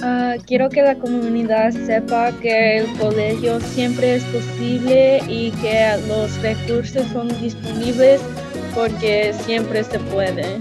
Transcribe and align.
Ah, 0.00 0.36
quiero 0.46 0.68
que 0.68 0.82
la 0.82 0.94
comunidad 0.94 1.72
sepa 1.72 2.30
que 2.40 2.78
el 2.78 2.98
colegio 2.98 3.60
siempre 3.60 4.16
es 4.16 4.24
posible 4.24 5.20
y 5.28 5.50
que 5.52 5.96
los 6.06 6.40
recursos 6.40 7.04
son 7.12 7.28
disponibles 7.40 8.20
porque 8.74 9.34
siempre 9.44 9.82
se 9.82 9.98
puede. 9.98 10.58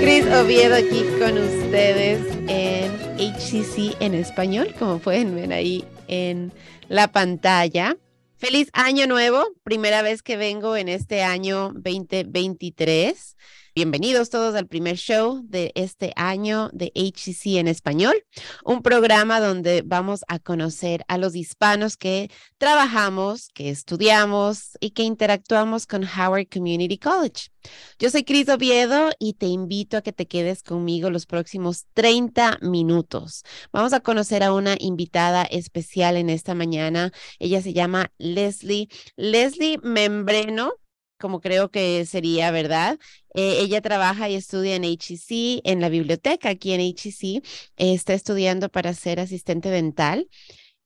Cris 0.00 0.26
Oviedo 0.26 0.76
aquí 0.76 1.04
con 1.18 1.38
ustedes 1.38 2.20
en 2.46 2.92
HCC 3.18 3.96
en 4.00 4.14
español, 4.14 4.72
como 4.78 4.98
pueden 4.98 5.34
ver 5.34 5.52
ahí 5.52 5.84
en 6.06 6.52
la 6.88 7.08
pantalla. 7.08 7.96
Feliz 8.44 8.68
año 8.74 9.06
nuevo, 9.06 9.42
primera 9.62 10.02
vez 10.02 10.22
que 10.22 10.36
vengo 10.36 10.76
en 10.76 10.90
este 10.90 11.22
año 11.22 11.72
2023. 11.72 13.38
Bienvenidos 13.76 14.30
todos 14.30 14.54
al 14.54 14.68
primer 14.68 14.96
show 14.96 15.40
de 15.42 15.72
este 15.74 16.12
año 16.14 16.70
de 16.72 16.92
HCC 16.94 17.58
en 17.58 17.66
español, 17.66 18.14
un 18.64 18.82
programa 18.82 19.40
donde 19.40 19.82
vamos 19.84 20.24
a 20.28 20.38
conocer 20.38 21.04
a 21.08 21.18
los 21.18 21.34
hispanos 21.34 21.96
que 21.96 22.30
trabajamos, 22.56 23.48
que 23.48 23.70
estudiamos 23.70 24.78
y 24.78 24.90
que 24.90 25.02
interactuamos 25.02 25.88
con 25.88 26.04
Howard 26.04 26.46
Community 26.52 26.98
College. 26.98 27.48
Yo 27.98 28.10
soy 28.10 28.22
Cris 28.22 28.48
Oviedo 28.48 29.10
y 29.18 29.32
te 29.32 29.46
invito 29.46 29.96
a 29.96 30.02
que 30.02 30.12
te 30.12 30.28
quedes 30.28 30.62
conmigo 30.62 31.10
los 31.10 31.26
próximos 31.26 31.86
30 31.94 32.58
minutos. 32.62 33.42
Vamos 33.72 33.92
a 33.92 33.98
conocer 33.98 34.44
a 34.44 34.52
una 34.52 34.76
invitada 34.78 35.42
especial 35.42 36.16
en 36.16 36.30
esta 36.30 36.54
mañana. 36.54 37.10
Ella 37.40 37.60
se 37.60 37.72
llama 37.72 38.12
Leslie. 38.18 38.88
Leslie 39.16 39.78
Membreno 39.82 40.74
como 41.24 41.40
creo 41.40 41.70
que 41.70 42.04
sería, 42.04 42.50
¿verdad? 42.50 42.98
Eh, 43.34 43.60
ella 43.60 43.80
trabaja 43.80 44.28
y 44.28 44.34
estudia 44.34 44.76
en 44.76 44.84
HEC, 44.84 45.62
en 45.64 45.80
la 45.80 45.88
biblioteca 45.88 46.50
aquí 46.50 46.74
en 46.74 46.82
HEC, 46.82 47.42
está 47.78 48.12
estudiando 48.12 48.68
para 48.68 48.92
ser 48.92 49.20
asistente 49.20 49.70
dental 49.70 50.28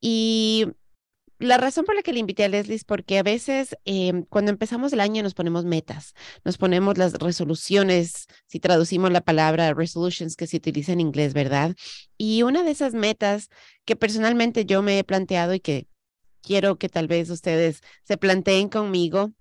y 0.00 0.67
la 1.41 1.58
razón 1.58 1.84
por 1.84 1.97
la 1.97 2.03
que 2.03 2.12
le 2.12 2.20
invité 2.20 2.45
a 2.45 2.48
Leslie 2.48 2.77
es 2.77 2.84
porque 2.84 3.19
a 3.19 3.25
veces 3.25 3.77
em, 3.84 4.22
cuando 4.27 4.53
empezamos 4.53 4.92
el 4.92 5.00
año 5.00 5.25
nos 5.25 5.34
ponemos 5.34 5.64
metas, 5.64 6.14
nos 6.45 6.56
ponemos 6.56 6.97
las 6.98 7.14
resoluciones, 7.14 8.28
si 8.47 8.61
traducimos 8.61 9.11
la 9.11 9.23
palabra 9.23 9.75
resolutions 9.75 10.36
que 10.36 10.47
se 10.47 10.58
utiliza 10.58 10.92
en 10.92 11.00
inglés, 11.00 11.34
¿verdad? 11.34 11.75
Y 12.17 12.45
una 12.45 12.62
de 12.62 12.70
esas 12.70 12.95
metas 12.95 13.48
que 13.84 13.97
personalmente 13.97 14.67
yo 14.67 14.83
me 14.83 15.00
he 15.00 15.05
planteado 15.05 15.52
y 15.52 15.58
que 15.58 15.89
quiero 16.42 16.78
que 16.78 16.89
tal 16.89 17.08
vez 17.08 17.28
ustedes 17.28 17.80
se 18.05 18.17
planteen 18.17 18.69
conmigo 18.69 19.33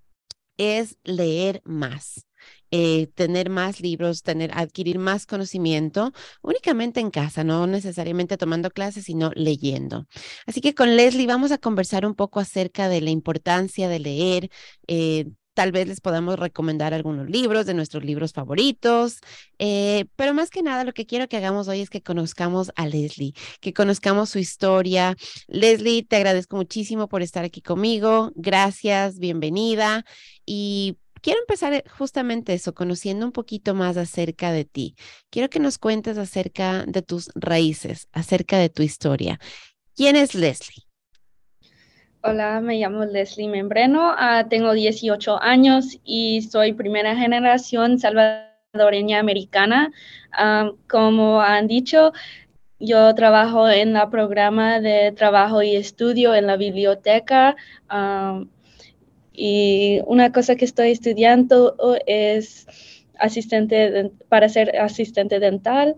es 0.57 0.97
leer 1.03 1.61
más. 1.65 2.25
Eh, 2.69 3.07
tener 3.15 3.49
más 3.49 3.79
libros, 3.79 4.23
tener, 4.23 4.51
adquirir 4.53 4.99
más 4.99 5.25
conocimiento, 5.25 6.11
únicamente 6.41 6.99
en 6.99 7.11
casa, 7.11 7.45
no 7.45 7.65
necesariamente 7.65 8.37
tomando 8.37 8.69
clases, 8.71 9.05
sino 9.05 9.31
leyendo. 9.35 10.05
Así 10.45 10.59
que 10.59 10.75
con 10.75 10.97
Leslie 10.97 11.27
vamos 11.27 11.51
a 11.53 11.57
conversar 11.57 12.05
un 12.05 12.13
poco 12.13 12.41
acerca 12.41 12.89
de 12.89 13.01
la 13.01 13.09
importancia 13.09 13.87
de 13.87 13.99
leer. 13.99 14.49
Eh, 14.87 15.27
tal 15.57 15.71
vez 15.71 15.87
les 15.87 16.01
podamos 16.01 16.37
recomendar 16.37 16.93
algunos 16.93 17.27
libros 17.31 17.65
de 17.65 17.73
nuestros 17.73 18.05
libros 18.05 18.31
favoritos, 18.31 19.21
eh, 19.57 20.05
pero 20.15 20.35
más 20.35 20.51
que 20.51 20.61
nada 20.61 20.83
lo 20.83 20.93
que 20.93 21.07
quiero 21.07 21.27
que 21.27 21.35
hagamos 21.35 21.67
hoy 21.67 21.81
es 21.81 21.89
que 21.89 22.03
conozcamos 22.03 22.71
a 22.75 22.85
Leslie, 22.85 23.33
que 23.59 23.73
conozcamos 23.73 24.29
su 24.29 24.37
historia. 24.37 25.17
Leslie, 25.47 26.03
te 26.03 26.17
agradezco 26.17 26.57
muchísimo 26.57 27.07
por 27.07 27.23
estar 27.23 27.43
aquí 27.43 27.63
conmigo. 27.63 28.31
Gracias, 28.35 29.17
bienvenida. 29.17 30.05
Y 30.45 30.99
quiero 31.23 31.39
empezar 31.39 31.73
eh, 31.73 31.83
justamente 31.89 32.53
eso, 32.53 32.75
conociendo 32.75 33.25
un 33.25 33.31
poquito 33.31 33.73
más 33.73 33.97
acerca 33.97 34.51
de 34.51 34.63
ti. 34.63 34.95
Quiero 35.31 35.49
que 35.49 35.59
nos 35.59 35.79
cuentes 35.79 36.19
acerca 36.19 36.85
de 36.85 37.01
tus 37.01 37.31
raíces, 37.33 38.09
acerca 38.11 38.59
de 38.59 38.69
tu 38.69 38.83
historia. 38.83 39.39
¿Quién 39.95 40.17
es 40.17 40.35
Leslie? 40.35 40.86
Hola, 42.29 42.59
me 42.59 42.77
llamo 42.77 43.05
Leslie 43.05 43.47
Membreno, 43.47 44.13
ah, 44.17 44.47
tengo 44.49 44.73
18 44.73 45.41
años 45.41 45.97
y 46.03 46.41
soy 46.41 46.73
primera 46.73 47.15
generación 47.15 47.99
salvadoreña 47.99 49.19
americana. 49.19 49.93
Ah, 50.33 50.71
como 50.89 51.39
han 51.39 51.67
dicho, 51.67 52.11
yo 52.81 53.15
trabajo 53.15 53.69
en 53.69 53.95
el 53.95 54.09
programa 54.09 54.81
de 54.81 55.13
trabajo 55.13 55.63
y 55.63 55.77
estudio 55.77 56.35
en 56.35 56.47
la 56.47 56.57
biblioteca. 56.57 57.55
Ah, 57.87 58.43
y 59.31 60.01
una 60.05 60.33
cosa 60.33 60.57
que 60.57 60.65
estoy 60.65 60.91
estudiando 60.91 61.77
es 62.07 62.67
asistente 63.17 64.11
para 64.27 64.49
ser 64.49 64.77
asistente 64.77 65.39
dental. 65.39 65.95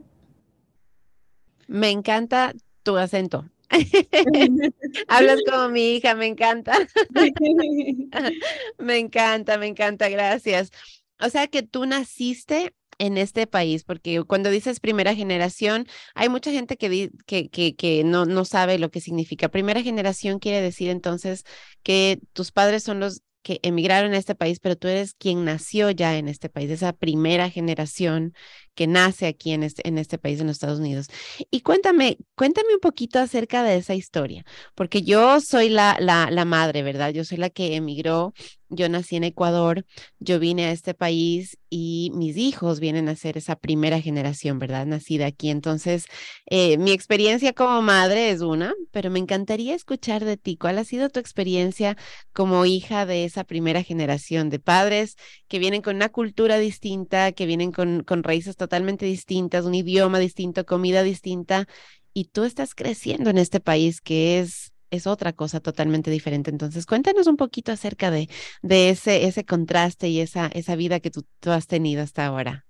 Me 1.65 1.89
encanta 1.89 2.53
tu 2.83 2.97
acento. 2.97 3.45
Hablas 5.07 5.39
como 5.49 5.69
mi 5.69 5.95
hija, 5.95 6.15
me 6.15 6.25
encanta. 6.25 6.73
me 8.77 8.97
encanta, 8.97 9.57
me 9.57 9.67
encanta, 9.67 10.09
gracias. 10.09 10.71
O 11.19 11.29
sea 11.29 11.47
que 11.47 11.63
tú 11.63 11.85
naciste 11.85 12.73
en 12.97 13.17
este 13.17 13.47
país, 13.47 13.83
porque 13.83 14.23
cuando 14.23 14.49
dices 14.49 14.79
primera 14.79 15.15
generación, 15.15 15.87
hay 16.15 16.29
mucha 16.29 16.51
gente 16.51 16.77
que, 16.77 17.09
que, 17.25 17.49
que, 17.49 17.75
que 17.75 18.03
no, 18.03 18.25
no 18.25 18.45
sabe 18.45 18.77
lo 18.77 18.91
que 18.91 19.01
significa. 19.01 19.49
Primera 19.49 19.81
generación 19.81 20.39
quiere 20.39 20.61
decir 20.61 20.89
entonces 20.89 21.45
que 21.81 22.19
tus 22.33 22.51
padres 22.51 22.83
son 22.83 22.99
los 22.99 23.21
que 23.41 23.59
emigraron 23.63 24.13
a 24.13 24.17
este 24.17 24.35
país, 24.35 24.59
pero 24.59 24.75
tú 24.75 24.89
eres 24.89 25.13
quien 25.13 25.45
nació 25.45 25.91
ya 25.91 26.17
en 26.17 26.27
este 26.27 26.49
país, 26.49 26.69
esa 26.69 26.93
primera 26.93 27.49
generación 27.49 28.33
que 28.79 28.87
nace 28.87 29.27
aquí 29.27 29.51
en 29.51 29.63
este, 29.63 29.85
en 29.85 29.97
este 29.97 30.17
país, 30.17 30.39
en 30.39 30.47
los 30.47 30.55
Estados 30.55 30.79
Unidos. 30.79 31.07
Y 31.51 31.59
cuéntame, 31.59 32.17
cuéntame 32.35 32.73
un 32.73 32.79
poquito 32.79 33.19
acerca 33.19 33.61
de 33.61 33.75
esa 33.75 33.93
historia, 33.93 34.45
porque 34.73 35.01
yo 35.01 35.41
soy 35.41 35.67
la, 35.67 35.97
la, 35.99 36.45
madre, 36.45 36.81
¿verdad? 36.81 37.11
Yo 37.11 37.25
soy 37.25 37.39
la 37.39 37.49
que 37.49 37.75
emigró 37.75 38.33
yo 38.69 38.87
nací 38.87 39.15
en 39.15 39.23
Ecuador, 39.23 39.85
yo 40.19 40.39
vine 40.39 40.65
a 40.65 40.71
este 40.71 40.93
país 40.93 41.57
y 41.71 42.11
mis 42.13 42.37
hijos 42.37 42.79
vienen 42.79 43.09
a 43.09 43.15
ser 43.15 43.35
esa 43.37 43.55
primera 43.55 43.99
generación, 43.99 44.59
¿verdad? 44.59 44.85
Nacida 44.85 45.25
aquí. 45.25 45.49
Entonces, 45.49 46.05
eh, 46.45 46.77
mi 46.77 46.91
experiencia 46.91 47.53
como 47.53 47.81
madre 47.81 48.29
es 48.29 48.41
una, 48.41 48.73
pero 48.91 49.09
me 49.09 49.19
encantaría 49.19 49.73
escuchar 49.73 50.23
de 50.23 50.37
ti. 50.37 50.55
¿Cuál 50.55 50.77
ha 50.77 50.83
sido 50.83 51.09
tu 51.09 51.19
experiencia 51.19 51.97
como 52.31 52.65
hija 52.65 53.07
de 53.07 53.25
esa 53.25 53.43
primera 53.43 53.81
generación 53.81 54.49
de 54.49 54.59
padres 54.59 55.15
que 55.47 55.59
vienen 55.59 55.81
con 55.81 55.95
una 55.95 56.09
cultura 56.09 56.59
distinta, 56.59 57.31
que 57.31 57.47
vienen 57.47 57.71
con, 57.71 58.03
con 58.03 58.23
raíces 58.23 58.55
totalmente 58.55 58.68
distintas, 59.05 59.65
un 59.65 59.75
idioma 59.75 60.19
distinto, 60.19 60.65
comida 60.65 61.03
distinta? 61.03 61.67
Y 62.13 62.25
tú 62.25 62.43
estás 62.43 62.75
creciendo 62.75 63.29
en 63.29 63.37
este 63.37 63.59
país 63.59 64.01
que 64.01 64.39
es 64.39 64.73
es 64.91 65.07
otra 65.07 65.33
cosa 65.33 65.59
totalmente 65.59 66.11
diferente. 66.11 66.49
Entonces, 66.49 66.85
cuéntanos 66.85 67.27
un 67.27 67.37
poquito 67.37 67.71
acerca 67.71 68.11
de, 68.11 68.29
de 68.61 68.89
ese, 68.89 69.25
ese 69.25 69.45
contraste 69.45 70.09
y 70.09 70.19
esa, 70.19 70.47
esa 70.47 70.75
vida 70.75 70.99
que 70.99 71.11
tú, 71.11 71.25
has 71.45 71.67
tenido 71.67 72.01
hasta 72.01 72.25
ahora. 72.25 72.65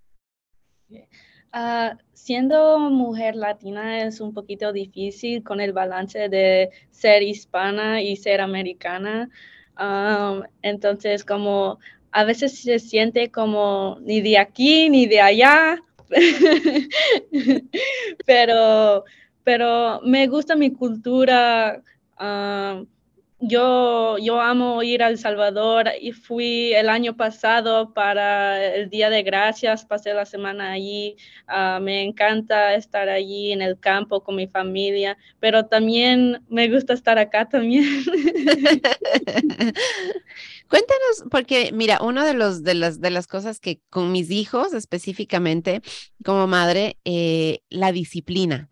Ah, 1.51 1.97
siendo 2.13 2.77
mujer 2.79 3.35
latina 3.35 4.03
es 4.03 4.21
un 4.21 4.33
poquito 4.33 4.71
difícil 4.71 5.43
con 5.43 5.61
el 5.61 5.73
balance 5.73 6.29
de 6.29 6.69
ser 6.91 7.23
hispana 7.23 8.01
y 8.01 8.15
ser 8.15 8.41
americana. 8.41 9.29
entonces, 10.61 11.23
como 11.23 11.79
a 12.11 12.23
veces 12.23 12.59
se 12.59 12.79
siente 12.79 13.31
como 13.31 13.97
ni 14.01 14.21
de 14.21 14.37
aquí 14.37 14.89
ni 14.89 15.05
de 15.07 15.21
allá, 15.21 15.79
pero, 18.25 19.05
pero 19.43 20.01
me 20.03 20.27
gusta 20.27 20.55
mi 20.55 20.71
cultura 20.73 21.81
Ah, 22.19 22.83
yo, 23.39 24.17
yo 24.17 24.41
amo 24.41 24.83
ir 24.83 25.01
a 25.01 25.07
El 25.07 25.17
Salvador 25.17 25.87
y 26.01 26.11
fui 26.11 26.73
el 26.73 26.89
año 26.89 27.15
pasado 27.15 27.93
para 27.93 28.65
el 28.75 28.89
Día 28.89 29.09
de 29.09 29.23
Gracias, 29.23 29.85
pasé 29.85 30.13
la 30.13 30.25
semana 30.25 30.73
allí. 30.73 31.15
Ah, 31.47 31.79
me 31.81 32.03
encanta 32.03 32.75
estar 32.75 33.07
allí 33.07 33.53
en 33.53 33.61
el 33.61 33.79
campo 33.79 34.21
con 34.21 34.35
mi 34.35 34.47
familia, 34.47 35.17
pero 35.39 35.65
también 35.67 36.43
me 36.49 36.67
gusta 36.67 36.93
estar 36.93 37.17
acá 37.17 37.47
también. 37.47 37.85
Cuéntanos, 40.69 41.23
porque 41.31 41.71
mira, 41.73 41.99
una 42.01 42.25
de, 42.25 42.33
los, 42.33 42.63
de, 42.63 42.75
las, 42.75 43.01
de 43.01 43.09
las 43.09 43.27
cosas 43.27 43.59
que 43.59 43.81
con 43.89 44.11
mis 44.11 44.29
hijos 44.29 44.73
específicamente 44.73 45.81
como 46.23 46.47
madre, 46.47 46.97
eh, 47.05 47.61
la 47.69 47.91
disciplina 47.91 48.69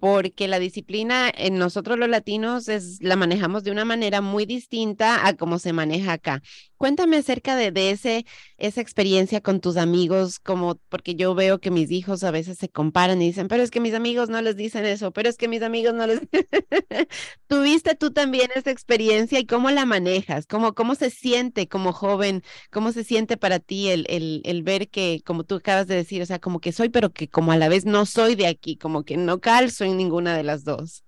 porque 0.00 0.48
la 0.48 0.58
disciplina 0.58 1.32
en 1.34 1.56
nosotros 1.56 1.98
los 1.98 2.08
latinos 2.08 2.68
es, 2.68 2.98
la 3.00 3.16
manejamos 3.16 3.64
de 3.64 3.70
una 3.70 3.84
manera 3.84 4.20
muy 4.20 4.44
distinta 4.44 5.26
a 5.26 5.34
cómo 5.34 5.58
se 5.58 5.72
maneja 5.72 6.12
acá. 6.12 6.42
Cuéntame 6.84 7.16
acerca 7.16 7.56
de, 7.56 7.90
ese, 7.90 8.26
esa 8.58 8.82
experiencia 8.82 9.40
con 9.40 9.60
tus 9.60 9.78
amigos, 9.78 10.38
como 10.38 10.74
porque 10.90 11.14
yo 11.14 11.34
veo 11.34 11.58
que 11.58 11.70
mis 11.70 11.90
hijos 11.90 12.22
a 12.24 12.30
veces 12.30 12.58
se 12.58 12.68
comparan 12.68 13.22
y 13.22 13.28
dicen, 13.28 13.48
pero 13.48 13.62
es 13.62 13.70
que 13.70 13.80
mis 13.80 13.94
amigos 13.94 14.28
no 14.28 14.42
les 14.42 14.54
dicen 14.54 14.84
eso, 14.84 15.10
pero 15.10 15.30
es 15.30 15.38
que 15.38 15.48
mis 15.48 15.62
amigos 15.62 15.94
no 15.94 16.06
les... 16.06 16.20
¿Tuviste 17.46 17.94
tú 17.94 18.10
también 18.10 18.50
esa 18.54 18.70
experiencia 18.70 19.38
y 19.38 19.46
cómo 19.46 19.70
la 19.70 19.86
manejas? 19.86 20.46
¿Cómo, 20.46 20.74
cómo 20.74 20.94
se 20.94 21.08
siente 21.08 21.68
como 21.68 21.94
joven? 21.94 22.42
¿Cómo 22.70 22.92
se 22.92 23.02
siente 23.02 23.38
para 23.38 23.60
ti 23.60 23.88
el, 23.88 24.04
el, 24.10 24.42
el 24.44 24.62
ver 24.62 24.90
que, 24.90 25.22
como 25.24 25.44
tú 25.44 25.54
acabas 25.54 25.86
de 25.86 25.94
decir, 25.94 26.20
o 26.20 26.26
sea, 26.26 26.38
como 26.38 26.60
que 26.60 26.72
soy, 26.72 26.90
pero 26.90 27.14
que 27.14 27.28
como 27.30 27.52
a 27.52 27.56
la 27.56 27.70
vez 27.70 27.86
no 27.86 28.04
soy 28.04 28.34
de 28.34 28.46
aquí, 28.46 28.76
como 28.76 29.04
que 29.04 29.16
no 29.16 29.40
calzo 29.40 29.84
en 29.86 29.96
ninguna 29.96 30.36
de 30.36 30.42
las 30.42 30.64
dos? 30.64 31.03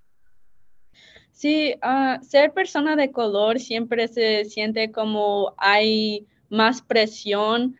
Sí, 1.37 1.75
uh, 1.83 2.25
ser 2.25 2.55
persona 2.55 2.97
de 2.97 3.13
color 3.13 3.61
siempre 3.61 4.09
se 4.09 4.47
siente 4.47 4.91
como 4.91 5.53
hay 5.59 6.27
más 6.49 6.81
presión 6.81 7.77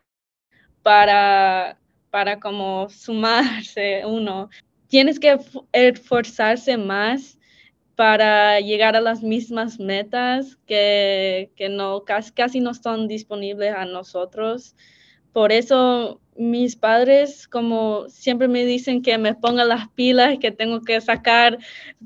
para, 0.83 1.79
para 2.11 2.39
como 2.39 2.87
sumarse 2.91 4.05
uno. 4.05 4.51
Tienes 4.89 5.19
que 5.19 5.39
esforzarse 5.71 6.77
más 6.77 7.39
para 7.95 8.59
llegar 8.59 8.95
a 8.95 9.01
las 9.01 9.23
mismas 9.23 9.79
metas 9.79 10.55
que, 10.67 11.49
que 11.55 11.67
no, 11.67 12.03
casi, 12.03 12.31
casi 12.33 12.59
no 12.59 12.75
son 12.75 13.07
disponibles 13.07 13.73
a 13.73 13.85
nosotros. 13.85 14.75
Por 15.37 15.51
eso 15.51 16.19
mis 16.35 16.75
padres 16.75 17.47
como 17.47 18.09
siempre 18.09 18.47
me 18.47 18.65
dicen 18.65 19.03
que 19.03 19.19
me 19.19 19.35
ponga 19.35 19.65
las 19.65 19.87
pilas, 19.89 20.39
que 20.39 20.49
tengo 20.49 20.81
que 20.81 20.99
sacar, 20.99 21.59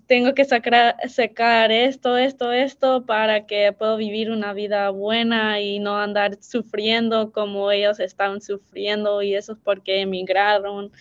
tengo 0.06 0.34
que 0.34 0.44
sacar, 0.44 1.72
esto, 1.72 2.18
esto, 2.18 2.52
esto 2.52 3.06
para 3.06 3.46
que 3.46 3.72
pueda 3.72 3.96
vivir 3.96 4.32
una 4.32 4.52
vida 4.52 4.90
buena 4.90 5.62
y 5.62 5.80
no 5.80 5.98
andar 5.98 6.44
sufriendo 6.44 7.32
como 7.32 7.72
ellos 7.72 8.02
estaban 8.02 8.42
sufriendo 8.42 9.22
y 9.22 9.34
eso 9.34 9.54
es 9.54 9.60
porque 9.64 10.02
emigraron 10.02 10.92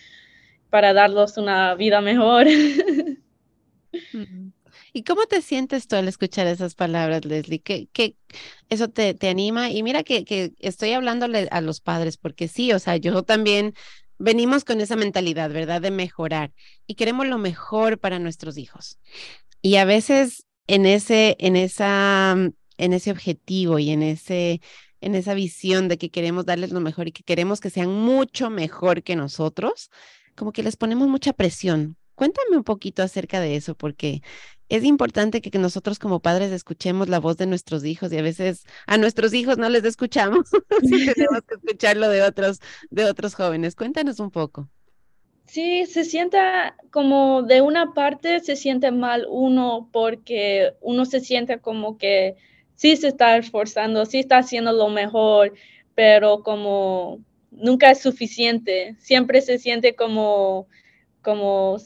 para 0.69 0.93
darles 0.93 1.37
una 1.37 1.75
vida 1.75 1.99
mejor. 1.99 2.47
¿Y 4.93 5.03
cómo 5.03 5.25
te 5.25 5.41
sientes 5.41 5.87
tú 5.87 5.95
al 5.95 6.07
escuchar 6.07 6.47
esas 6.47 6.75
palabras, 6.75 7.23
Leslie? 7.25 7.59
¿Qué, 7.59 7.87
qué 7.93 8.15
eso 8.69 8.89
te, 8.89 9.13
te, 9.13 9.29
anima? 9.29 9.69
Y 9.69 9.83
mira 9.83 10.03
que, 10.03 10.25
que 10.25 10.53
estoy 10.59 10.91
hablándole 10.91 11.47
a 11.51 11.61
los 11.61 11.79
padres, 11.79 12.17
porque 12.17 12.47
sí, 12.47 12.73
o 12.73 12.79
sea, 12.79 12.97
yo 12.97 13.23
también 13.23 13.73
venimos 14.21 14.63
con 14.63 14.81
esa 14.81 14.95
mentalidad, 14.95 15.49
¿verdad? 15.51 15.81
De 15.81 15.91
mejorar 15.91 16.53
y 16.87 16.95
queremos 16.95 17.27
lo 17.27 17.37
mejor 17.37 17.99
para 17.99 18.19
nuestros 18.19 18.57
hijos. 18.57 18.99
Y 19.61 19.75
a 19.75 19.85
veces 19.85 20.45
en 20.67 20.85
ese, 20.85 21.35
en 21.39 21.55
esa, 21.55 22.35
en 22.77 22.93
ese 22.93 23.11
objetivo 23.11 23.79
y 23.79 23.89
en 23.89 24.03
ese, 24.03 24.61
en 25.01 25.15
esa 25.15 25.33
visión 25.33 25.87
de 25.87 25.97
que 25.97 26.09
queremos 26.09 26.45
darles 26.45 26.71
lo 26.71 26.79
mejor 26.79 27.07
y 27.07 27.11
que 27.11 27.23
queremos 27.23 27.59
que 27.59 27.69
sean 27.69 27.89
mucho 27.89 28.49
mejor 28.49 29.03
que 29.03 29.15
nosotros, 29.15 29.89
como 30.35 30.51
que 30.51 30.63
les 30.63 30.77
ponemos 30.77 31.07
mucha 31.07 31.33
presión. 31.33 31.97
Cuéntame 32.15 32.57
un 32.57 32.63
poquito 32.63 33.01
acerca 33.01 33.39
de 33.39 33.55
eso, 33.55 33.75
porque 33.75 34.21
es 34.71 34.85
importante 34.85 35.41
que, 35.41 35.51
nosotros 35.59 35.99
como 35.99 36.21
padres 36.21 36.51
escuchemos 36.51 37.09
la 37.09 37.19
voz 37.19 37.35
de 37.35 37.45
nuestros 37.45 37.83
hijos 37.83 38.11
y 38.13 38.17
a 38.17 38.21
veces 38.21 38.65
a 38.87 38.97
nuestros 38.97 39.33
hijos 39.33 39.57
no 39.57 39.67
les 39.69 39.83
escuchamos 39.83 40.49
tenemos 40.81 41.41
que 41.47 41.55
escucharlo 41.55 42.07
de 42.07 42.23
otros, 42.23 42.59
de 42.89 43.05
otros 43.05 43.35
jóvenes. 43.35 43.75
Cuéntanos 43.75 44.19
un 44.19 44.31
poco. 44.31 44.69
Sí, 45.45 45.85
se 45.85 46.05
siente 46.05 46.37
como 46.89 47.43
de 47.43 47.59
una 47.61 47.93
parte 47.93 48.39
se 48.39 48.55
siente 48.55 48.91
mal 48.91 49.27
uno 49.29 49.89
porque 49.91 50.71
uno 50.79 51.03
se 51.03 51.19
siente 51.19 51.59
como 51.59 51.97
que 51.97 52.37
sí 52.75 52.95
se 52.95 53.09
está 53.09 53.35
esforzando, 53.35 54.05
sí 54.05 54.19
está 54.19 54.37
haciendo 54.37 54.71
lo 54.71 54.87
mejor, 54.87 55.53
pero 55.95 56.43
como 56.43 57.19
nunca 57.51 57.91
es 57.91 57.99
suficiente. 57.99 58.95
Siempre 58.99 59.41
se 59.41 59.59
siente 59.59 59.95
como, 59.95 60.67
como, 61.21 61.77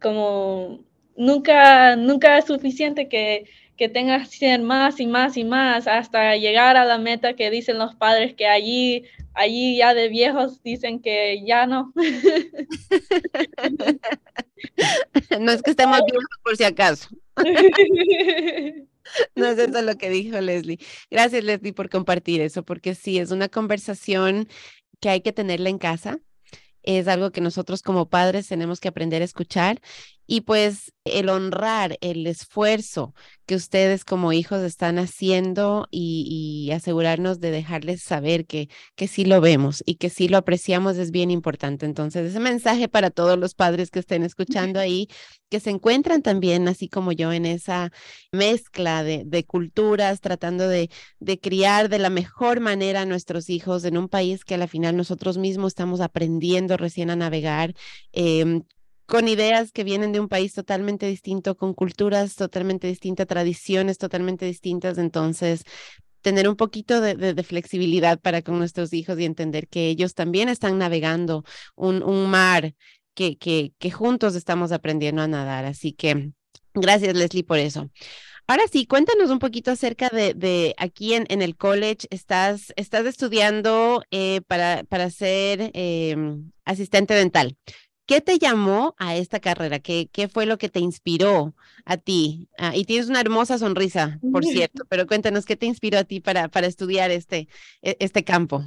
como 0.00 0.80
nunca, 1.16 1.96
nunca 1.96 2.38
es 2.38 2.46
suficiente 2.46 3.08
que, 3.08 3.46
que 3.76 3.88
tengas 3.88 4.30
que 4.30 4.36
ser 4.36 4.60
más 4.60 5.00
y 5.00 5.06
más 5.06 5.36
y 5.36 5.44
más 5.44 5.86
hasta 5.86 6.36
llegar 6.36 6.76
a 6.76 6.84
la 6.84 6.98
meta 6.98 7.34
que 7.34 7.50
dicen 7.50 7.78
los 7.78 7.94
padres 7.94 8.34
que 8.34 8.46
allí, 8.46 9.04
allí 9.34 9.78
ya 9.78 9.94
de 9.94 10.08
viejos 10.08 10.62
dicen 10.62 11.00
que 11.00 11.42
ya 11.46 11.66
no. 11.66 11.92
no 15.40 15.52
es 15.52 15.62
que 15.62 15.70
estemos 15.70 16.00
viejos 16.04 16.26
por 16.42 16.56
si 16.56 16.64
acaso. 16.64 17.08
No 19.34 19.46
es 19.46 19.58
eso 19.58 19.82
lo 19.82 19.96
que 19.96 20.10
dijo 20.10 20.40
Leslie. 20.40 20.78
Gracias, 21.10 21.44
Leslie, 21.44 21.72
por 21.72 21.90
compartir 21.90 22.40
eso, 22.40 22.64
porque 22.64 22.94
sí, 22.94 23.18
es 23.18 23.30
una 23.30 23.48
conversación 23.48 24.48
que 25.00 25.10
hay 25.10 25.20
que 25.20 25.32
tenerla 25.32 25.68
en 25.68 25.78
casa. 25.78 26.18
Es 26.82 27.08
algo 27.08 27.30
que 27.30 27.40
nosotros 27.40 27.82
como 27.82 28.08
padres 28.08 28.48
tenemos 28.48 28.80
que 28.80 28.88
aprender 28.88 29.22
a 29.22 29.24
escuchar 29.24 29.80
y 30.26 30.42
pues 30.42 30.92
el 31.04 31.28
honrar 31.28 31.98
el 32.00 32.26
esfuerzo 32.26 33.14
que 33.46 33.56
ustedes 33.56 34.04
como 34.04 34.32
hijos 34.32 34.62
están 34.62 34.98
haciendo 34.98 35.88
y, 35.90 36.70
asegurarnos 36.72 37.40
de 37.40 37.50
dejarles 37.50 38.02
saber 38.02 38.46
que, 38.46 38.68
que 38.94 39.08
sí 39.08 39.24
lo 39.24 39.40
vemos 39.40 39.82
y 39.84 39.96
que 39.96 40.10
sí 40.10 40.28
lo 40.28 40.38
apreciamos 40.38 40.96
es 40.96 41.10
bien 41.10 41.30
importante. 41.30 41.84
Entonces, 41.86 42.30
ese 42.30 42.40
mensaje 42.40 42.88
para 42.88 43.10
todos 43.10 43.38
los 43.38 43.54
padres 43.54 43.90
que 43.90 43.98
estén 43.98 44.22
escuchando 44.22 44.80
ahí, 44.80 45.08
que 45.50 45.60
se 45.60 45.70
encuentran 45.70 46.22
también, 46.22 46.66
así 46.68 46.88
como 46.88 47.12
yo, 47.12 47.32
en 47.32 47.44
esa 47.44 47.92
mezcla 48.30 49.02
de, 49.04 49.24
de 49.26 49.44
culturas, 49.44 50.20
tratando 50.20 50.68
de, 50.68 50.88
de, 51.20 51.38
criar 51.38 51.88
de 51.88 51.98
la 51.98 52.10
mejor 52.10 52.60
manera 52.60 53.02
a 53.02 53.06
nuestros 53.06 53.50
hijos 53.50 53.84
en 53.84 53.98
un 53.98 54.08
país 54.08 54.44
que 54.44 54.54
a 54.54 54.58
la 54.58 54.68
final 54.68 54.96
nosotros 54.96 55.36
mismos 55.36 55.72
estamos 55.72 56.00
aprendiendo 56.00 56.76
recién 56.76 57.10
a 57.10 57.16
navegar. 57.16 57.74
Em, 58.12 58.62
con 59.12 59.28
ideas 59.28 59.72
que 59.72 59.84
vienen 59.84 60.12
de 60.12 60.20
un 60.20 60.28
país 60.28 60.54
totalmente 60.54 61.04
distinto, 61.04 61.54
con 61.54 61.74
culturas 61.74 62.34
totalmente 62.34 62.86
distintas, 62.86 63.26
tradiciones 63.26 63.98
totalmente 63.98 64.46
distintas. 64.46 64.96
Entonces, 64.96 65.64
tener 66.22 66.48
un 66.48 66.56
poquito 66.56 67.02
de, 67.02 67.42
flexibilidad 67.42 68.18
para 68.18 68.40
con 68.40 68.58
nuestros 68.58 68.94
hijos 68.94 69.18
y 69.18 69.26
entender 69.26 69.68
que 69.68 69.88
ellos 69.88 70.14
también 70.14 70.48
están 70.48 70.78
navegando 70.78 71.44
un, 71.74 72.30
mar 72.30 72.74
que, 73.12 73.74
juntos 73.92 74.34
estamos 74.34 74.72
aprendiendo 74.72 75.20
a 75.20 75.28
nadar. 75.28 75.66
Así 75.66 75.92
que 75.92 76.30
gracias, 76.72 77.14
Leslie, 77.14 77.44
por 77.44 77.58
eso. 77.58 77.90
Ahora 78.46 78.62
sí, 78.72 78.86
cuéntanos 78.86 79.28
un 79.28 79.40
poquito 79.40 79.72
acerca 79.72 80.08
de, 80.08 80.74
aquí 80.78 81.12
en, 81.12 81.26
en, 81.28 81.42
el 81.42 81.54
college. 81.58 82.06
Estás, 82.08 82.72
estás 82.76 83.04
estudiando 83.04 84.04
eh, 84.10 84.40
para, 84.46 84.84
para 84.84 85.10
ser 85.10 85.70
em, 85.74 86.50
asistente 86.64 87.12
dental. 87.12 87.58
¿Qué 88.06 88.20
te 88.20 88.38
llamó 88.38 88.94
a 88.98 89.16
esta 89.16 89.40
carrera? 89.40 89.78
¿Qué, 89.78 90.08
qué 90.12 90.28
fue 90.28 90.44
lo 90.44 90.58
que 90.58 90.68
te 90.68 90.80
inspiró 90.80 91.54
a 91.84 91.96
ti? 91.96 92.48
Ah, 92.58 92.76
y 92.76 92.84
tienes 92.84 93.08
una 93.08 93.20
hermosa 93.20 93.58
sonrisa, 93.58 94.18
por 94.32 94.44
cierto, 94.44 94.84
pero 94.88 95.06
cuéntanos, 95.06 95.46
¿qué 95.46 95.56
te 95.56 95.66
inspiró 95.66 95.98
a 95.98 96.04
ti 96.04 96.20
para, 96.20 96.48
para 96.48 96.66
estudiar 96.66 97.10
este, 97.10 97.48
e, 97.80 97.96
este 98.00 98.24
campo? 98.24 98.64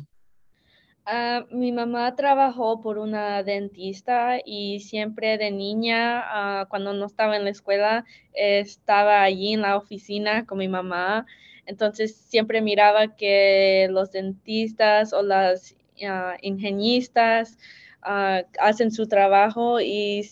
Uh, 1.08 1.46
mi 1.56 1.72
mamá 1.72 2.16
trabajó 2.16 2.82
por 2.82 2.98
una 2.98 3.44
dentista 3.44 4.40
y 4.44 4.80
siempre 4.80 5.38
de 5.38 5.52
niña, 5.52 6.64
uh, 6.64 6.68
cuando 6.68 6.94
no 6.94 7.06
estaba 7.06 7.36
en 7.36 7.44
la 7.44 7.52
escuela, 7.52 8.06
estaba 8.34 9.22
allí 9.22 9.54
en 9.54 9.62
la 9.62 9.78
oficina 9.78 10.46
con 10.48 10.58
mi 10.58 10.68
mamá. 10.68 11.28
Entonces 11.68 12.16
siempre 12.16 12.62
miraba 12.62 13.16
que 13.16 13.88
los 13.92 14.12
dentistas 14.12 15.14
o 15.14 15.22
las 15.22 15.76
uh, 16.02 16.38
ingenistas 16.42 17.60
Ah, 18.08 18.44
hacen 18.60 18.92
su 18.92 19.08
trabajo 19.08 19.82
y 19.82 20.30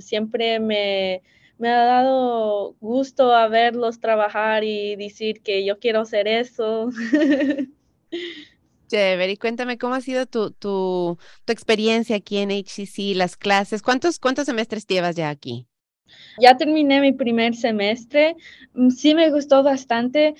siempre 0.00 0.58
me, 0.58 1.20
me, 1.58 1.68
ha 1.68 1.84
dado 1.84 2.76
gusto 2.80 3.34
a 3.34 3.46
verlos 3.48 4.00
trabajar 4.00 4.64
y 4.64 4.96
decir 4.96 5.42
que 5.42 5.66
yo 5.66 5.78
quiero 5.78 6.00
hacer 6.00 6.26
eso. 6.26 6.88
Chévere, 8.88 9.32
y 9.32 9.36
cuéntame 9.36 9.76
cómo 9.76 9.94
ha 9.94 10.00
sido 10.00 10.24
tu, 10.24 10.50
tu, 10.52 11.18
tu 11.44 11.52
experiencia 11.52 12.16
aquí 12.16 12.38
en 12.38 12.50
HCC, 12.50 13.14
las 13.14 13.36
clases, 13.36 13.82
¿cuántos, 13.82 14.18
cuántos 14.18 14.46
semestres 14.46 14.86
llevas 14.86 15.14
ya 15.14 15.28
aquí? 15.28 15.66
Ya 16.38 16.56
terminé 16.56 17.02
mi 17.02 17.12
primer 17.12 17.54
semestre, 17.54 18.34
mm, 18.72 18.88
sí 18.88 19.14
me 19.14 19.30
gustó 19.30 19.62
bastante 19.62 20.34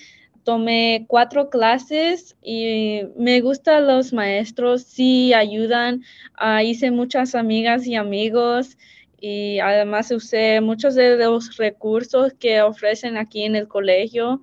tomé 0.45 1.05
cuatro 1.09 1.49
clases 1.49 2.37
y 2.41 3.01
me 3.17 3.41
gustan 3.41 3.87
los 3.87 4.13
maestros, 4.13 4.83
sí 4.83 5.33
ayudan. 5.33 6.03
Uh, 6.39 6.63
hice 6.63 6.91
muchas 6.91 7.35
amigas 7.35 7.85
y 7.87 7.95
amigos 7.95 8.77
y 9.19 9.59
además 9.59 10.11
usé 10.11 10.61
muchos 10.61 10.93
de 10.95 11.17
los 11.17 11.57
recursos 11.57 12.33
que 12.39 12.61
ofrecen 12.61 13.17
aquí 13.17 13.43
en 13.43 13.55
el 13.55 13.67
colegio. 13.67 14.41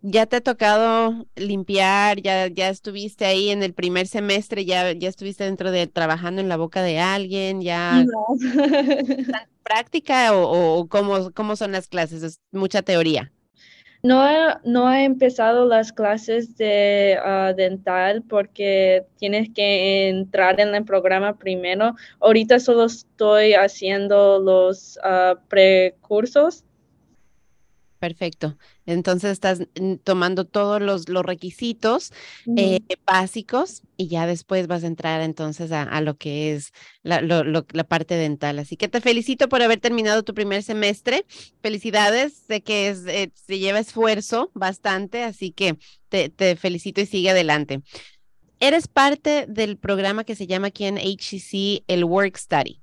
¿Ya 0.00 0.26
te 0.26 0.36
ha 0.36 0.40
tocado 0.40 1.26
limpiar? 1.36 2.20
¿Ya, 2.22 2.48
ya 2.48 2.70
estuviste 2.70 3.26
ahí 3.26 3.50
en 3.50 3.62
el 3.62 3.74
primer 3.74 4.08
semestre? 4.08 4.64
¿Ya, 4.64 4.92
ya 4.92 5.08
estuviste 5.08 5.44
dentro 5.44 5.70
de 5.70 5.86
trabajando 5.86 6.40
en 6.40 6.48
la 6.48 6.56
boca 6.56 6.82
de 6.82 6.98
alguien? 6.98 7.60
¿Ya 7.60 8.04
no. 8.04 8.26
práctica 9.62 10.34
o, 10.34 10.78
o 10.80 10.88
cómo, 10.88 11.30
cómo 11.32 11.56
son 11.56 11.72
las 11.72 11.86
clases? 11.88 12.22
¿Es 12.22 12.40
mucha 12.50 12.82
teoría? 12.82 13.32
No, 14.02 14.18
no 14.64 14.92
he 14.92 15.04
empezado 15.04 15.64
las 15.64 15.92
clases 15.92 16.56
de 16.56 17.16
ah, 17.22 17.52
dental 17.56 18.24
porque 18.28 19.06
tienes 19.16 19.48
que 19.54 20.08
entrar 20.08 20.58
en 20.60 20.74
el 20.74 20.84
programa 20.84 21.38
primero. 21.38 21.94
Ahorita 22.18 22.58
solo 22.58 22.86
estoy 22.86 23.54
haciendo 23.54 24.40
los 24.40 24.98
uh, 25.04 25.36
precursos 25.48 26.64
Perfecto. 28.02 28.58
Entonces 28.84 29.30
estás 29.30 29.60
tomando 30.02 30.44
todos 30.44 30.82
los, 30.82 31.08
los 31.08 31.24
requisitos 31.24 32.12
eh, 32.56 32.80
básicos 33.06 33.82
y 33.96 34.08
ya 34.08 34.26
después 34.26 34.66
vas 34.66 34.82
a 34.82 34.88
entrar 34.88 35.20
entonces 35.20 35.70
a, 35.70 36.00
lo 36.00 36.16
que 36.16 36.52
es 36.52 36.72
la, 37.04 37.20
la, 37.20 37.84
parte 37.84 38.16
dental. 38.16 38.58
Así 38.58 38.76
que 38.76 38.88
te 38.88 39.00
felicito 39.00 39.48
por 39.48 39.62
haber 39.62 39.78
terminado 39.78 40.24
tu 40.24 40.34
primer 40.34 40.64
semestre. 40.64 41.24
Felicidades. 41.60 42.42
Sé 42.48 42.60
que 42.60 42.88
es, 42.88 43.06
eh, 43.06 43.30
se 43.34 43.60
lleva 43.60 43.78
esfuerzo 43.78 44.50
bastante, 44.52 45.22
así 45.22 45.52
que 45.52 45.78
te, 46.08 46.28
te 46.28 46.56
felicito 46.56 47.00
y 47.00 47.06
sigue 47.06 47.30
adelante. 47.30 47.82
Eres 48.58 48.88
parte 48.88 49.46
del 49.46 49.78
programa 49.78 50.24
que 50.24 50.34
se 50.34 50.48
llama 50.48 50.66
aquí 50.66 50.86
en 50.86 50.98
HCC 50.98 51.84
el 51.86 52.02
Work 52.02 52.36
Study 52.36 52.81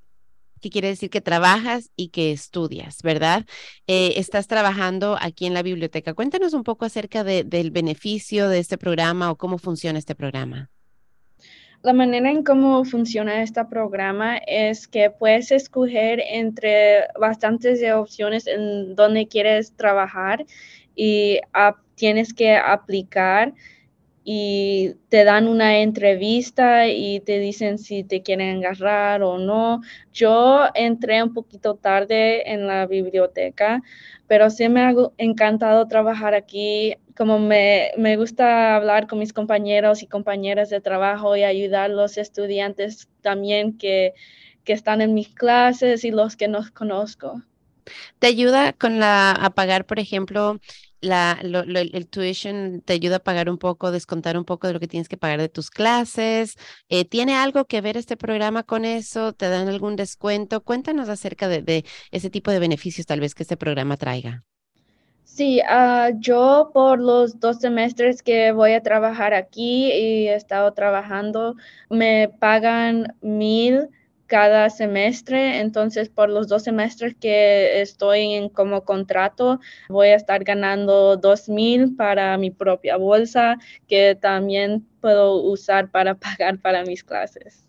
que 0.59 0.69
quiere 0.69 0.89
decir 0.89 1.09
que 1.09 1.21
trabajas 1.21 1.91
y 1.95 2.09
que 2.09 2.31
estudias, 2.31 3.01
¿verdad? 3.01 3.45
Eh, 3.87 4.13
estás 4.17 4.47
trabajando 4.47 5.17
aquí 5.19 5.45
en 5.45 5.53
la 5.53 5.63
biblioteca. 5.63 6.13
Cuéntanos 6.13 6.53
un 6.53 6.63
poco 6.63 6.85
acerca 6.85 7.23
del 7.23 7.71
beneficio 7.71 8.49
de 8.49 8.59
este 8.59 8.77
programa 8.77 9.31
o 9.31 9.35
cómo 9.35 9.57
funciona 9.57 9.99
este 9.99 10.15
programa. 10.15 10.69
La 11.81 11.93
manera 11.93 12.29
en 12.29 12.43
cómo 12.43 12.83
funciona 12.83 13.41
este 13.41 13.63
programa 13.63 14.37
es 14.37 14.85
que 14.85 15.09
puedes 15.09 15.49
escoger 15.51 16.19
entre 16.19 17.07
bastantes 17.17 17.79
de 17.79 17.93
opciones 17.93 18.47
en 18.47 18.95
donde 18.95 19.29
quieres 19.29 19.73
trabajar 19.77 20.45
y 20.93 21.39
tienes 21.95 22.33
que 22.33 22.57
aplicar 22.57 23.53
y 24.23 24.95
te 25.09 25.23
dan 25.23 25.47
una 25.47 25.79
entrevista 25.79 26.87
y 26.87 27.19
te 27.21 27.39
dicen 27.39 27.77
si 27.79 28.03
te 28.03 28.21
quieren 28.21 28.57
agarrar 28.57 29.23
o 29.23 29.37
no. 29.37 29.81
Yo 30.13 30.65
entré 30.75 31.23
un 31.23 31.33
poquito 31.33 31.75
tarde 31.75 32.51
en 32.51 32.67
la 32.67 32.85
biblioteca, 32.85 33.81
pero 34.27 34.49
sí 34.49 34.69
me 34.69 34.81
ha 34.81 34.93
encantado 35.17 35.87
trabajar 35.87 36.33
aquí. 36.35 36.95
Como 37.17 37.39
me, 37.39 37.91
me 37.97 38.17
gusta 38.17 38.75
hablar 38.75 39.07
con 39.07 39.19
mis 39.19 39.33
compañeros 39.33 40.03
y 40.03 40.07
compañeras 40.07 40.69
de 40.69 40.81
trabajo 40.81 41.35
y 41.35 41.43
ayudar 41.43 41.85
a 41.91 41.93
los 41.93 42.17
estudiantes 42.17 43.09
también 43.21 43.77
que, 43.77 44.13
que 44.63 44.73
están 44.73 45.01
en 45.01 45.13
mis 45.13 45.29
clases 45.29 46.03
y 46.03 46.11
los 46.11 46.35
que 46.35 46.47
no 46.47 46.61
conozco. 46.73 47.41
¿Te 48.19 48.27
ayuda 48.27 48.73
con 48.73 48.99
la 48.99 49.31
a 49.31 49.49
por 49.83 49.99
ejemplo, 49.99 50.59
la, 51.01 51.39
el 51.41 52.07
tuition 52.07 52.81
te 52.81 52.93
ayuda 52.93 53.17
a 53.17 53.19
pagar 53.19 53.49
un 53.49 53.57
poco, 53.57 53.91
descontar 53.91 54.37
un 54.37 54.45
poco 54.45 54.67
de 54.67 54.73
lo 54.73 54.79
que 54.79 54.87
tienes 54.87 55.09
que 55.09 55.17
pagar 55.17 55.39
de 55.39 55.49
tus 55.49 55.69
clases. 55.69 56.55
Eh, 56.89 57.05
¿Tiene 57.05 57.35
algo 57.35 57.65
que 57.65 57.81
ver 57.81 57.97
este 57.97 58.17
programa 58.17 58.63
con 58.63 58.85
eso? 58.85 59.33
¿Te 59.33 59.49
dan 59.49 59.67
algún 59.67 59.95
descuento? 59.95 60.61
Cuéntanos 60.61 61.09
acerca 61.09 61.47
de, 61.47 61.85
ese 62.11 62.29
tipo 62.29 62.51
de 62.51 62.59
beneficios 62.59 63.05
tal 63.05 63.19
vez 63.19 63.35
que 63.35 63.43
este 63.43 63.57
programa 63.57 63.97
traiga. 63.97 64.43
Sí, 65.23 65.61
ah, 65.61 66.09
yo 66.17 66.71
por 66.73 66.99
los 66.99 67.39
dos 67.39 67.59
semestres 67.59 68.21
que 68.21 68.51
voy 68.51 68.73
a 68.73 68.83
trabajar 68.83 69.33
aquí 69.33 69.85
y 69.91 70.27
he 70.27 70.35
estado 70.35 70.73
trabajando, 70.73 71.55
me 71.89 72.29
pagan 72.39 73.15
mil 73.21 73.89
cada 74.29 74.69
semestre, 74.69 75.59
entonces 75.59 76.07
por 76.07 76.29
los 76.29 76.47
dos 76.47 76.63
semestres 76.63 77.15
que 77.19 77.81
estoy 77.81 78.35
en 78.35 78.47
como 78.49 78.85
contrato 78.85 79.59
voy 79.89 80.09
a 80.09 80.15
estar 80.15 80.43
ganando 80.43 81.17
dos 81.17 81.49
mil 81.49 81.95
para 81.95 82.37
mi 82.37 82.51
propia 82.51 82.95
bolsa 82.97 83.57
que 83.87 84.15
también 84.15 84.87
puedo 85.01 85.41
usar 85.41 85.89
para 85.89 86.15
pagar 86.19 86.59
para 86.59 86.83
mis 86.83 87.03
clases 87.03 87.68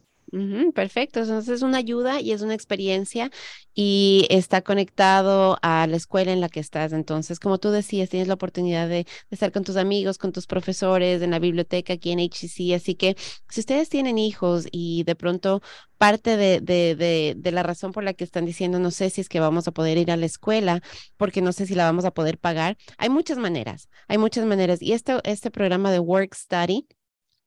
perfecto, 0.74 1.20
entonces 1.20 1.56
es 1.56 1.62
una 1.62 1.78
ayuda 1.78 2.20
y 2.20 2.32
es 2.32 2.42
una 2.42 2.54
experiencia 2.54 3.30
y 3.74 4.26
está 4.30 4.62
conectado 4.62 5.58
a 5.62 5.86
la 5.86 5.96
escuela 5.96 6.32
en 6.32 6.40
la 6.40 6.48
que 6.48 6.60
estás. 6.60 6.92
Entonces, 6.92 7.40
como 7.40 7.58
tú 7.58 7.70
decías, 7.70 8.10
tienes 8.10 8.28
la 8.28 8.34
oportunidad 8.34 8.88
de, 8.88 9.06
estar 9.30 9.52
con 9.52 9.64
tus 9.64 9.76
amigos, 9.76 10.18
con 10.18 10.32
tus 10.32 10.46
profesores, 10.46 11.22
en 11.22 11.30
la 11.30 11.38
biblioteca 11.38 11.94
aquí 11.94 12.12
en 12.12 12.20
HCC. 12.20 12.74
Así 12.74 12.94
que 12.94 13.16
si 13.48 13.60
ustedes 13.60 13.88
tienen 13.88 14.18
hijos 14.18 14.66
y 14.70 15.02
de 15.04 15.16
pronto 15.16 15.62
parte 15.98 16.36
de, 16.36 16.60
de, 16.60 17.52
la 17.52 17.62
razón 17.62 17.92
por 17.92 18.04
la 18.04 18.14
que 18.14 18.24
están 18.24 18.44
diciendo, 18.46 18.78
no 18.78 18.90
sé 18.90 19.10
si 19.10 19.20
es 19.20 19.28
que 19.28 19.40
vamos 19.40 19.68
a 19.68 19.72
poder 19.72 19.98
ir 19.98 20.10
a 20.10 20.16
la 20.16 20.26
escuela, 20.26 20.82
porque 21.16 21.42
no 21.42 21.52
sé 21.52 21.66
si 21.66 21.74
la 21.74 21.84
vamos 21.84 22.04
a 22.04 22.12
poder 22.12 22.38
pagar, 22.38 22.76
hay 22.98 23.08
muchas 23.10 23.38
maneras, 23.38 23.88
hay 24.08 24.18
muchas 24.18 24.46
maneras. 24.46 24.80
Y 24.80 24.92
este, 24.92 25.18
este 25.24 25.50
programa 25.50 25.90
de 25.92 25.98
Work 25.98 26.34
Study 26.34 26.86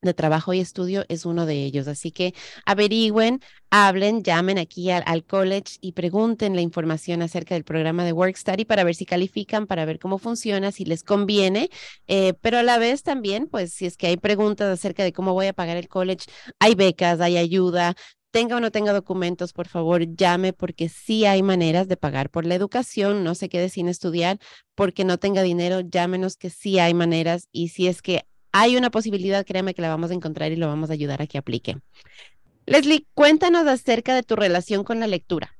de 0.03 0.13
trabajo 0.13 0.53
y 0.53 0.59
estudio 0.59 1.05
es 1.09 1.25
uno 1.25 1.45
de 1.45 1.63
ellos. 1.63 1.87
Así 1.87 2.11
que 2.11 2.33
averigüen, 2.65 3.41
hablen, 3.69 4.23
llamen 4.23 4.57
aquí 4.57 4.91
al, 4.91 5.23
college 5.25 5.77
y 5.81 5.93
pregunten 5.93 6.55
la 6.55 6.61
información 6.61 7.21
acerca 7.21 7.55
del 7.55 7.63
programa 7.63 8.05
de 8.05 8.13
Work 8.13 8.35
Study 8.37 8.65
para 8.65 8.83
ver 8.83 8.95
si 8.95 9.05
califican, 9.05 9.67
para 9.67 9.85
ver 9.85 9.99
cómo 9.99 10.17
funciona, 10.19 10.71
si 10.71 10.85
les 10.85 11.03
conviene, 11.03 11.69
eh, 12.07 12.33
pero 12.41 12.59
a 12.59 12.63
la 12.63 12.77
vez 12.77 13.03
también, 13.03 13.47
pues 13.47 13.73
si 13.73 13.85
es 13.85 13.97
que 13.97 14.07
hay 14.07 14.17
preguntas 14.17 14.69
acerca 14.69 15.03
de 15.03 15.13
cómo 15.13 15.33
voy 15.33 15.47
a 15.47 15.53
pagar 15.53 15.77
el 15.77 15.87
college, 15.87 16.25
hay 16.59 16.75
becas, 16.75 17.19
hay 17.21 17.37
ayuda. 17.37 17.95
Tenga 18.31 18.57
o 18.57 18.59
no 18.59 18.71
tenga 18.71 18.93
documentos, 18.93 19.53
por 19.53 19.67
favor, 19.67 20.03
llame 20.15 20.53
porque 20.53 20.89
sí 20.89 21.23
hay 21.25 21.43
maneras 21.43 21.87
de 21.87 21.97
pagar 21.97 22.31
por 22.31 22.47
la 22.47 22.55
educación. 22.55 23.23
No 23.23 23.35
se 23.35 23.47
quede 23.47 23.69
sin 23.69 23.87
estudiar 23.87 24.39
porque 24.73 25.05
no 25.05 25.19
tenga 25.19 25.43
dinero. 25.43 25.81
Llámenos 25.81 26.35
que 26.35 26.49
sí 26.49 26.79
hay 26.79 26.95
maneras 26.95 27.47
y 27.51 27.67
si 27.67 27.87
es 27.87 28.01
que 28.01 28.25
hay 28.53 28.77
una 28.77 28.91
posibilidad, 28.91 29.45
créeme 29.45 29.73
que 29.73 29.81
la 29.81 29.89
vamos 29.89 30.11
a 30.11 30.13
encontrar 30.13 30.51
y 30.51 30.55
lo 30.55 30.67
vamos 30.67 30.89
a 30.89 30.93
ayudar 30.93 31.21
a 31.21 31.27
que 31.27 31.37
aplique. 31.37 31.77
Leslie, 32.65 33.05
cuéntanos 33.13 33.67
acerca 33.67 34.15
de 34.15 34.23
tu 34.23 34.35
relación 34.35 34.83
con 34.83 34.99
la 34.99 35.07
lectura. 35.07 35.57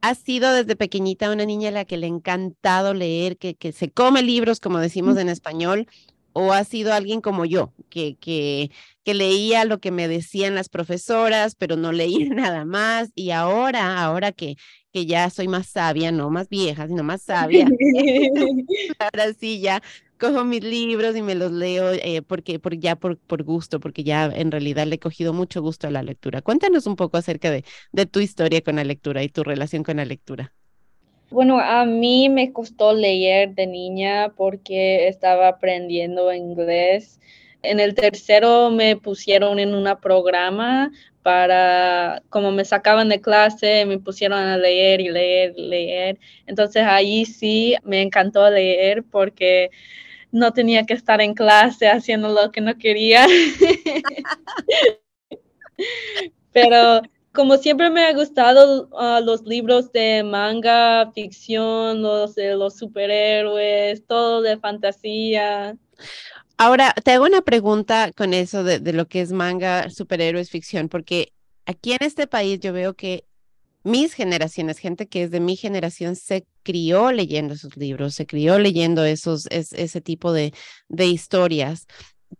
¿Has 0.00 0.18
sido 0.18 0.52
desde 0.52 0.76
pequeñita 0.76 1.30
una 1.30 1.44
niña 1.44 1.68
a 1.68 1.72
la 1.72 1.84
que 1.84 1.96
le 1.96 2.06
ha 2.06 2.10
encantado 2.10 2.94
leer, 2.94 3.36
que, 3.36 3.54
que 3.54 3.70
se 3.72 3.90
come 3.90 4.22
libros, 4.22 4.60
como 4.60 4.78
decimos 4.78 5.18
en 5.18 5.28
español, 5.28 5.86
o 6.32 6.52
has 6.52 6.68
sido 6.68 6.92
alguien 6.92 7.20
como 7.20 7.44
yo, 7.44 7.72
que, 7.88 8.16
que, 8.16 8.70
que 9.04 9.14
leía 9.14 9.64
lo 9.64 9.78
que 9.78 9.90
me 9.90 10.06
decían 10.08 10.54
las 10.54 10.68
profesoras, 10.68 11.54
pero 11.54 11.76
no 11.76 11.92
leía 11.92 12.28
nada 12.30 12.64
más, 12.64 13.10
y 13.14 13.30
ahora, 13.30 14.02
ahora 14.02 14.32
que, 14.32 14.56
que 14.92 15.06
ya 15.06 15.28
soy 15.30 15.48
más 15.48 15.66
sabia, 15.66 16.12
no 16.12 16.30
más 16.30 16.48
vieja, 16.48 16.88
sino 16.88 17.02
más 17.02 17.22
sabia, 17.22 17.66
ahora 18.98 19.32
sí 19.38 19.60
ya 19.60 19.82
cojo 20.18 20.44
mis 20.44 20.62
libros 20.64 21.16
y 21.16 21.22
me 21.22 21.34
los 21.34 21.52
leo 21.52 21.90
eh, 21.92 22.22
porque, 22.22 22.58
por, 22.58 22.76
ya 22.78 22.96
por, 22.96 23.18
por 23.18 23.42
gusto, 23.44 23.80
porque 23.80 24.04
ya 24.04 24.26
en 24.26 24.50
realidad 24.52 24.86
le 24.86 24.96
he 24.96 24.98
cogido 24.98 25.32
mucho 25.32 25.62
gusto 25.62 25.86
a 25.88 25.90
la 25.90 26.02
lectura. 26.02 26.42
Cuéntanos 26.42 26.86
un 26.86 26.96
poco 26.96 27.16
acerca 27.18 27.50
de, 27.50 27.64
de 27.92 28.06
tu 28.06 28.20
historia 28.20 28.62
con 28.62 28.76
la 28.76 28.84
lectura 28.84 29.22
y 29.22 29.28
tu 29.28 29.44
relación 29.44 29.82
con 29.84 29.96
la 29.98 30.04
lectura. 30.04 30.52
Bueno, 31.30 31.58
a 31.60 31.84
mí 31.84 32.28
me 32.28 32.52
costó 32.52 32.92
leer 32.94 33.54
de 33.54 33.66
niña 33.66 34.32
porque 34.36 35.08
estaba 35.08 35.48
aprendiendo 35.48 36.32
inglés. 36.32 37.20
En 37.62 37.80
el 37.80 37.94
tercero 37.94 38.70
me 38.70 38.96
pusieron 38.96 39.58
en 39.58 39.74
un 39.74 39.88
programa 40.00 40.92
para, 41.22 42.22
como 42.28 42.52
me 42.52 42.64
sacaban 42.64 43.08
de 43.08 43.20
clase, 43.20 43.84
me 43.86 43.98
pusieron 43.98 44.38
a 44.38 44.56
leer 44.56 45.00
y 45.00 45.08
leer, 45.10 45.54
y 45.56 45.62
leer. 45.68 46.18
Entonces 46.46 46.84
ahí 46.84 47.24
sí 47.26 47.74
me 47.82 48.02
encantó 48.02 48.48
leer 48.48 49.02
porque 49.04 49.70
no 50.32 50.52
tenía 50.52 50.84
que 50.84 50.94
estar 50.94 51.20
en 51.20 51.34
clase 51.34 51.88
haciendo 51.88 52.28
lo 52.28 52.50
que 52.50 52.60
no 52.60 52.76
quería. 52.76 53.26
Pero 56.52 57.02
como 57.32 57.58
siempre 57.58 57.90
me 57.90 58.06
ha 58.06 58.14
gustado 58.14 58.88
uh, 58.92 59.24
los 59.24 59.42
libros 59.42 59.92
de 59.92 60.24
manga, 60.24 61.12
ficción, 61.12 62.00
los 62.00 62.34
de 62.34 62.56
los 62.56 62.78
superhéroes, 62.78 64.06
todo 64.06 64.42
de 64.42 64.58
fantasía. 64.58 65.76
Ahora, 66.56 66.94
te 67.04 67.12
hago 67.12 67.26
una 67.26 67.42
pregunta 67.42 68.10
con 68.16 68.32
eso 68.32 68.64
de 68.64 68.92
lo 68.94 69.06
que 69.06 69.20
es 69.20 69.32
manga, 69.32 69.90
superhéroes, 69.90 70.50
ficción, 70.50 70.88
porque 70.88 71.34
aquí 71.66 71.92
en 71.92 71.98
este 72.00 72.26
país 72.26 72.60
yo 72.60 72.72
veo 72.72 72.94
que 72.94 73.26
mis 73.86 74.14
generaciones, 74.14 74.78
gente 74.78 75.06
que 75.06 75.22
es 75.22 75.30
de 75.30 75.38
mi 75.38 75.54
generación, 75.54 76.16
se 76.16 76.44
crió 76.64 77.12
leyendo 77.12 77.54
esos 77.54 77.76
libros, 77.76 78.14
se 78.14 78.26
crió 78.26 78.58
leyendo 78.58 79.04
esos, 79.04 79.46
ese 79.50 80.00
tipo 80.00 80.32
de, 80.32 80.52
de 80.88 81.06
historias. 81.06 81.86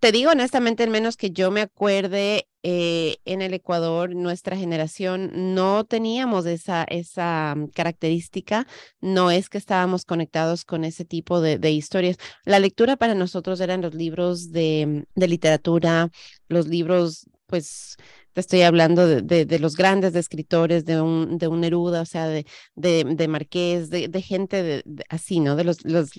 Te 0.01 0.11
digo 0.11 0.33
honestamente, 0.33 0.83
al 0.83 0.91
menos 0.91 1.17
que 1.17 1.31
yo 1.31 1.53
me 1.53 1.61
acuerde, 1.61 2.49
eh, 2.65 3.19
en 3.25 3.43
el 3.43 3.55
Ecuador, 3.55 4.17
nuestra 4.17 4.57
generación 4.57 5.55
no 5.55 5.85
teníamos 5.85 6.47
esa, 6.47 6.83
esa 6.83 7.55
mm, 7.57 7.69
característica, 7.69 8.67
no 9.01 9.31
es 9.31 9.49
que 9.49 9.59
estábamos 9.59 10.05
conectados 10.05 10.65
con 10.65 10.85
ese 10.85 11.05
tipo 11.05 11.41
de, 11.41 11.59
de 11.59 11.71
historias. 11.71 12.17
La 12.45 12.59
lectura 12.59 12.97
para 12.97 13.15
nosotros 13.15 13.61
eran 13.61 13.83
los 13.83 13.95
libros 13.95 14.51
de, 14.51 15.07
de 15.15 15.29
literatura, 15.29 16.11
los 16.49 16.67
libros, 16.67 17.31
pues, 17.47 17.97
te 18.37 18.41
estoy 18.41 18.61
hablando 18.61 19.07
de, 19.07 19.47
de, 19.47 19.59
los 19.59 19.77
grandes 19.77 20.15
escritores, 20.15 20.85
de 20.85 21.01
un, 21.01 21.39
de 21.39 21.49
un 21.49 21.63
Neruda, 21.63 22.03
o 22.03 22.05
sea, 22.05 22.27
de, 22.27 23.27
Marqués, 23.31 23.89
de, 23.89 24.21
gente 24.21 24.83
así, 25.09 25.41
¿no? 25.41 25.57
De 25.57 25.65
los, 25.65 25.83
los, 25.87 26.11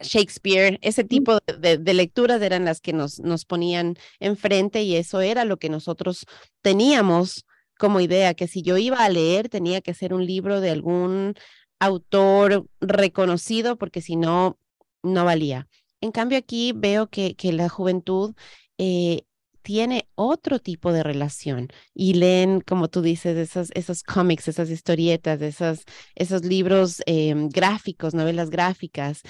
Shakespeare, 0.00 0.78
ese 0.80 1.04
tipo 1.04 1.40
de, 1.58 1.92
lecturas 1.92 2.40
eran 2.40 2.64
las 2.64 2.80
que 2.80 2.94
nos, 2.94 3.20
nos 3.20 3.44
ponían 3.44 3.96
enfrente 4.18 4.82
y 4.82 4.96
eso 4.96 5.20
era 5.20 5.44
lo 5.44 5.58
que 5.58 5.68
nosotros 5.68 6.24
teníamos 6.62 7.44
como 7.78 8.00
idea, 8.00 8.32
que 8.32 8.48
si 8.48 8.62
yo 8.62 8.78
iba 8.78 9.04
a 9.04 9.10
leer 9.10 9.50
tenía 9.50 9.82
que 9.82 9.92
ser 9.92 10.14
un 10.14 10.24
libro 10.24 10.62
de 10.62 10.70
algún 10.70 11.34
autor 11.80 12.64
reconocido, 12.80 13.76
porque 13.76 14.00
si 14.00 14.16
no, 14.16 14.58
no 15.02 15.26
valía. 15.26 15.68
En 16.00 16.12
cambio, 16.12 16.38
aquí 16.38 16.72
veo 16.74 17.08
que, 17.08 17.34
que 17.34 17.52
la 17.52 17.68
juventud 17.68 18.34
eh, 18.78 19.24
tiene 19.62 20.08
otro 20.14 20.58
tipo 20.58 20.92
de 20.92 21.02
relación 21.02 21.68
y 21.94 22.14
leen, 22.14 22.60
como 22.60 22.88
tú 22.88 23.02
dices, 23.02 23.36
esos, 23.36 23.70
esos 23.74 24.02
cómics, 24.02 24.48
esas 24.48 24.70
historietas, 24.70 25.40
esos, 25.42 25.84
esos 26.14 26.44
libros 26.44 27.02
em, 27.06 27.48
gráficos, 27.48 28.14
novelas 28.14 28.50
gráficas. 28.50 29.22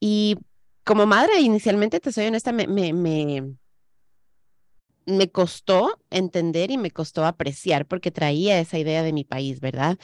Y 0.00 0.36
como 0.84 1.06
madre, 1.06 1.40
inicialmente, 1.40 2.00
te 2.00 2.12
soy 2.12 2.26
honesta, 2.26 2.52
me, 2.52 2.66
me, 2.66 2.92
me, 2.92 3.54
me 5.06 5.30
costó 5.30 5.98
entender 6.10 6.70
y 6.70 6.78
me 6.78 6.90
costó 6.90 7.24
apreciar 7.24 7.86
porque 7.86 8.10
traía 8.10 8.58
esa 8.60 8.78
idea 8.78 9.02
de 9.02 9.12
mi 9.12 9.24
país, 9.24 9.60
¿verdad? 9.60 9.98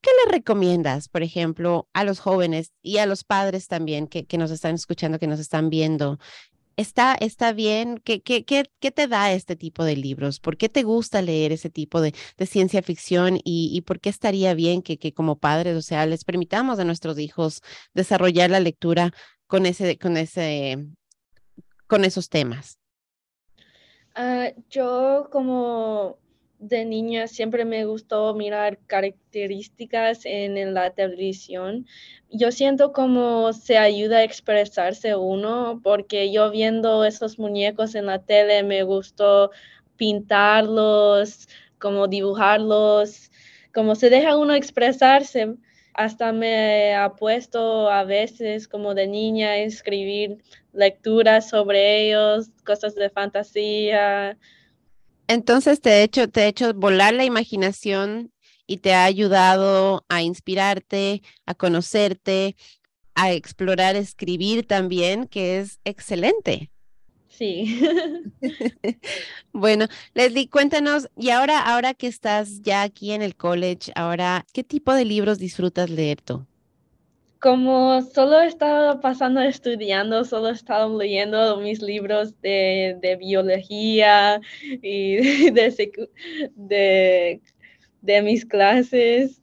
¿Qué 0.00 0.10
le 0.24 0.32
recomiendas, 0.32 1.08
por 1.08 1.22
ejemplo, 1.22 1.88
a 1.92 2.04
los 2.04 2.20
jóvenes 2.20 2.72
y 2.82 2.98
a 2.98 3.06
los 3.06 3.24
padres 3.24 3.68
también 3.68 4.06
que, 4.06 4.26
que 4.26 4.38
nos 4.38 4.50
están 4.50 4.74
escuchando, 4.74 5.18
que 5.18 5.26
nos 5.26 5.40
están 5.40 5.70
viendo, 5.70 6.18
está, 6.76 7.14
está 7.14 7.52
bien? 7.52 7.98
¿Qué, 7.98 8.22
qué, 8.22 8.44
qué, 8.44 8.90
te 8.90 9.06
da 9.08 9.32
este 9.32 9.56
tipo 9.56 9.84
de 9.84 9.96
libros? 9.96 10.40
¿Por 10.40 10.56
qué 10.56 10.68
te 10.68 10.82
gusta 10.82 11.22
leer 11.22 11.52
ese 11.52 11.70
tipo 11.70 12.00
de, 12.00 12.14
de 12.36 12.46
ciencia 12.46 12.82
ficción? 12.82 13.36
Y, 13.44 13.70
y, 13.72 13.80
por 13.82 14.00
qué 14.00 14.10
estaría 14.10 14.54
bien 14.54 14.82
que, 14.82 14.98
que 14.98 15.12
como 15.12 15.38
padres, 15.38 15.76
o 15.76 15.82
sea, 15.82 16.06
les 16.06 16.24
permitamos 16.24 16.78
a 16.78 16.84
nuestros 16.84 17.18
hijos 17.18 17.62
desarrollar 17.94 18.50
la 18.50 18.60
lectura 18.60 19.12
con, 19.46 19.66
ese, 19.66 19.98
con, 19.98 20.16
ese, 20.16 20.86
con 21.86 22.04
esos 22.04 22.28
temas? 22.28 22.78
Uh, 24.16 24.52
yo 24.70 25.28
como 25.32 26.18
de 26.68 26.84
niña 26.84 27.26
siempre 27.26 27.64
me 27.64 27.84
gustó 27.84 28.34
mirar 28.34 28.78
características 28.86 30.24
en, 30.24 30.74
la 30.74 30.90
televisión. 30.90 31.86
Yo 32.30 32.50
siento 32.52 32.92
como 32.92 33.52
se 33.52 33.76
ayuda 33.78 34.18
a 34.18 34.24
expresarse 34.24 35.14
uno, 35.16 35.80
porque 35.82 36.32
yo 36.32 36.50
viendo 36.50 37.04
esos 37.04 37.38
muñecos 37.38 37.94
en 37.94 38.06
la 38.06 38.20
tele 38.24 38.62
me 38.62 38.82
gustó 38.82 39.50
pintarlos, 39.96 41.48
como 41.78 42.08
dibujarlos, 42.08 43.30
como 43.74 43.94
se 43.94 44.10
deja 44.10 44.36
uno 44.36 44.54
expresarse. 44.54 45.56
Hasta 45.92 46.32
me 46.32 46.94
ha 46.94 47.14
puesto 47.14 47.90
a 47.90 48.04
veces 48.04 48.68
como 48.68 48.94
de 48.94 49.06
niña 49.06 49.50
a 49.50 49.58
escribir 49.58 50.38
lecturas 50.72 51.48
sobre 51.50 52.06
ellos, 52.08 52.50
cosas 52.64 52.94
de 52.94 53.10
fantasía, 53.10 54.38
entonces 55.28 55.80
te 55.80 55.90
ha 55.90 56.02
hecho, 56.02 56.28
te 56.28 56.42
ha 56.42 56.46
hecho 56.46 56.74
volar 56.74 57.14
la 57.14 57.24
imaginación 57.24 58.32
y 58.66 58.78
te 58.78 58.94
ha 58.94 59.04
ayudado 59.04 60.04
a 60.08 60.22
inspirarte, 60.22 61.22
a 61.46 61.54
conocerte, 61.54 62.56
a 63.14 63.32
explorar, 63.32 63.96
escribir 63.96 64.66
también, 64.66 65.26
que 65.26 65.58
es 65.58 65.80
excelente. 65.84 66.70
Sí. 67.28 67.80
bueno, 69.52 69.86
Leslie, 70.14 70.48
cuéntanos, 70.48 71.08
y 71.16 71.30
ahora, 71.30 71.60
ahora 71.60 71.94
que 71.94 72.06
estás 72.06 72.62
ya 72.62 72.82
aquí 72.82 73.12
en 73.12 73.22
el 73.22 73.36
college, 73.36 73.92
ahora, 73.94 74.46
¿qué 74.52 74.64
tipo 74.64 74.92
de 74.94 75.04
libros 75.04 75.38
disfrutas 75.38 75.90
leer 75.90 76.20
tú? 76.20 76.46
Como 77.44 78.00
solo 78.00 78.40
he 78.40 78.46
estado 78.46 79.00
pasando 79.00 79.42
estudiando, 79.42 80.24
solo 80.24 80.48
he 80.48 80.52
estado 80.52 80.98
leyendo 80.98 81.58
mis 81.58 81.82
libros 81.82 82.40
de, 82.40 83.18
biología 83.20 84.40
y 84.62 85.16
de, 86.56 87.42
de, 88.00 88.22
mis 88.22 88.46
clases. 88.46 89.42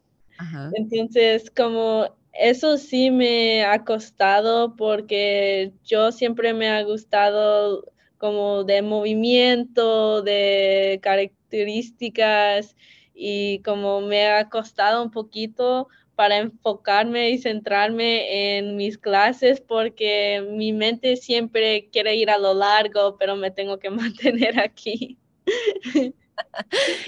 Entonces, 0.74 1.51
como 1.51 2.08
eso 2.34 2.79
sí 2.79 3.12
me 3.12 3.63
ha 3.65 3.84
costado 3.84 4.75
porque 4.75 5.72
yo 5.84 6.12
siempre 6.12 6.55
me 6.55 6.70
ha 6.70 6.81
gustado 6.81 7.86
como 8.17 8.63
de 8.63 8.81
movimiento, 8.81 10.24
de 10.24 11.00
características 11.03 12.75
y 13.13 13.60
como 13.60 14.01
me 14.01 14.25
ha 14.25 14.50
costado 14.50 15.03
un 15.03 15.11
poquito 15.11 15.87
para 16.22 16.38
enfocarme 16.38 17.31
y 17.31 17.40
centrarme 17.40 18.60
en 18.60 18.75
mis 18.77 19.00
clases 19.00 19.60
porque 19.60 20.48
mi 20.51 20.72
mente 20.72 21.16
siempre 21.16 21.90
quiere 21.92 22.16
ir 22.16 22.29
a 22.29 22.38
lo 22.38 22.53
largo, 22.53 23.18
pero 23.18 23.36
me 23.36 23.50
tengo 23.50 23.79
que 23.79 23.90
mantener 23.90 24.60
aquí. 24.60 25.18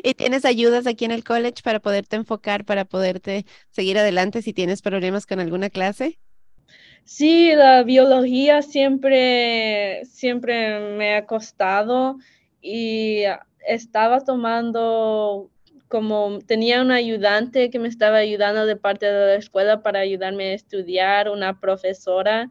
¿Y 0.03 0.15
tienes 0.15 0.45
ayudas 0.45 0.87
aquí 0.87 1.05
en 1.05 1.11
el 1.11 1.23
college 1.23 1.61
para 1.63 1.79
poderte 1.79 2.15
enfocar, 2.15 2.65
para 2.65 2.85
poderte 2.85 3.45
seguir 3.69 3.99
adelante 3.99 4.41
si 4.41 4.51
tienes 4.51 4.81
problemas 4.81 5.27
con 5.27 5.39
alguna 5.39 5.69
clase? 5.69 6.17
Sí, 7.05 7.53
la 7.53 7.83
biología 7.83 8.63
siempre, 8.63 10.05
siempre 10.05 10.97
me 10.97 11.17
ha 11.17 11.27
costado 11.27 12.17
y 12.63 13.25
estaba 13.67 14.21
tomando 14.21 15.51
como 15.93 16.39
tenía 16.47 16.81
un 16.81 16.89
ayudante 16.89 17.69
que 17.69 17.77
me 17.77 17.87
estaba 17.87 18.17
ayudando 18.17 18.65
de 18.65 18.75
parte 18.75 19.05
de 19.05 19.27
la 19.27 19.35
escuela 19.35 19.83
para 19.83 19.99
ayudarme 19.99 20.45
a 20.45 20.53
estudiar, 20.53 21.29
una 21.29 21.59
profesora. 21.59 22.49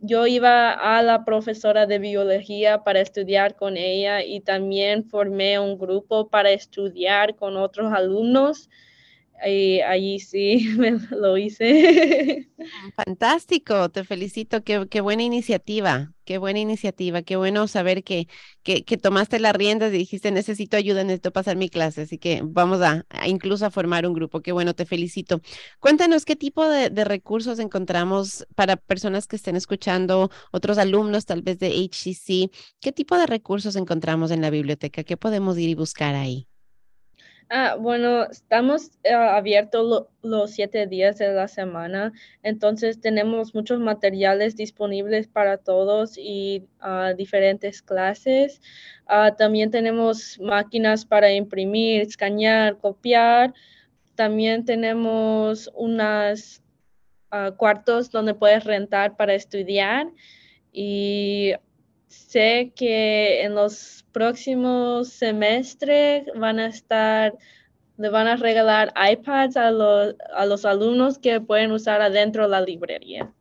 Yo 0.00 0.26
iba 0.26 0.72
a 0.72 1.02
la 1.02 1.24
profesora 1.24 1.86
de 1.86 1.98
biología 1.98 2.84
para 2.84 3.00
estudiar 3.00 3.56
con 3.56 3.78
ella 3.78 4.22
y 4.22 4.40
también 4.40 5.04
formé 5.04 5.58
un 5.58 5.78
grupo 5.78 6.28
para 6.28 6.50
estudiar 6.50 7.34
con 7.34 7.56
otros 7.56 7.94
alumnos 7.94 8.68
y 9.46 9.80
allí 9.80 10.20
sí 10.20 10.68
me 10.78 10.92
lo 11.10 11.36
hice. 11.36 12.48
Fantástico, 12.96 13.90
te 13.90 14.04
felicito, 14.04 14.62
qué, 14.62 14.86
qué, 14.88 15.00
buena 15.00 15.22
iniciativa, 15.22 16.12
qué 16.24 16.38
buena 16.38 16.60
iniciativa, 16.60 17.22
qué 17.22 17.36
bueno 17.36 17.66
saber 17.66 18.04
que, 18.04 18.28
que, 18.62 18.84
que, 18.84 18.96
tomaste 18.96 19.40
las 19.40 19.54
riendas 19.54 19.92
y 19.92 19.98
dijiste 19.98 20.30
necesito 20.30 20.76
ayuda, 20.76 21.02
necesito 21.02 21.32
pasar 21.32 21.56
mi 21.56 21.68
clase, 21.68 22.02
así 22.02 22.18
que 22.18 22.40
vamos 22.44 22.80
a, 22.82 23.04
incluso 23.26 23.66
a 23.66 23.70
formar 23.70 24.06
un 24.06 24.14
grupo, 24.14 24.40
qué 24.40 24.52
bueno, 24.52 24.74
te 24.74 24.86
felicito. 24.86 25.40
Cuéntanos 25.80 26.24
qué 26.24 26.36
tipo 26.36 26.68
de, 26.68 26.90
de 26.90 27.04
recursos 27.04 27.58
encontramos 27.58 28.46
para 28.54 28.76
personas 28.76 29.26
que 29.26 29.36
estén 29.36 29.56
escuchando, 29.56 30.30
otros 30.52 30.78
alumnos 30.78 31.26
tal 31.26 31.42
vez 31.42 31.58
de 31.58 31.68
HCC, 31.68 32.50
qué 32.80 32.92
tipo 32.92 33.16
de 33.16 33.26
recursos 33.26 33.76
encontramos 33.76 34.30
en 34.30 34.40
la 34.40 34.50
biblioteca, 34.50 35.04
qué 35.04 35.16
podemos 35.16 35.58
ir 35.58 35.68
y 35.70 35.74
buscar 35.74 36.14
ahí. 36.14 36.48
Ah, 37.48 37.76
bueno, 37.78 38.24
estamos 38.30 38.92
eh, 39.04 39.12
abiertos 39.12 40.06
los 40.22 40.50
siete 40.52 40.86
días 40.86 41.18
de 41.18 41.32
la 41.32 41.48
semana, 41.48 42.12
entonces 42.42 43.00
tenemos 43.00 43.54
muchos 43.54 43.78
materiales 43.80 44.56
disponibles 44.56 45.28
para 45.28 45.58
todos 45.58 46.16
y 46.16 46.66
ah, 46.80 47.12
diferentes 47.16 47.82
clases. 47.82 48.60
Ah, 49.06 49.34
también 49.36 49.70
tenemos 49.70 50.38
máquinas 50.40 51.04
para 51.04 51.32
imprimir, 51.32 52.02
escanear, 52.02 52.78
copiar. 52.78 53.52
También 54.14 54.64
tenemos 54.64 55.70
unos 55.74 56.62
cuartos 57.56 58.10
donde 58.10 58.34
puedes 58.34 58.64
rentar 58.64 59.16
para 59.16 59.34
estudiar 59.34 60.06
y 60.70 61.54
sé 62.12 62.72
que 62.76 63.42
en 63.42 63.54
los 63.54 64.04
próximos 64.12 65.08
semestres 65.10 66.26
van 66.36 66.58
a 66.60 66.66
estar, 66.68 67.36
le 67.96 68.08
van 68.10 68.26
a 68.28 68.36
regalar 68.36 68.92
iPads 68.96 69.56
a 69.56 69.70
los, 69.70 70.14
a 70.34 70.46
los 70.46 70.64
alumnos 70.64 71.18
que 71.18 71.40
pueden 71.40 71.72
usar 71.72 72.02
adentro 72.02 72.44
de 72.44 72.50
la 72.50 72.60
librería. 72.62 73.34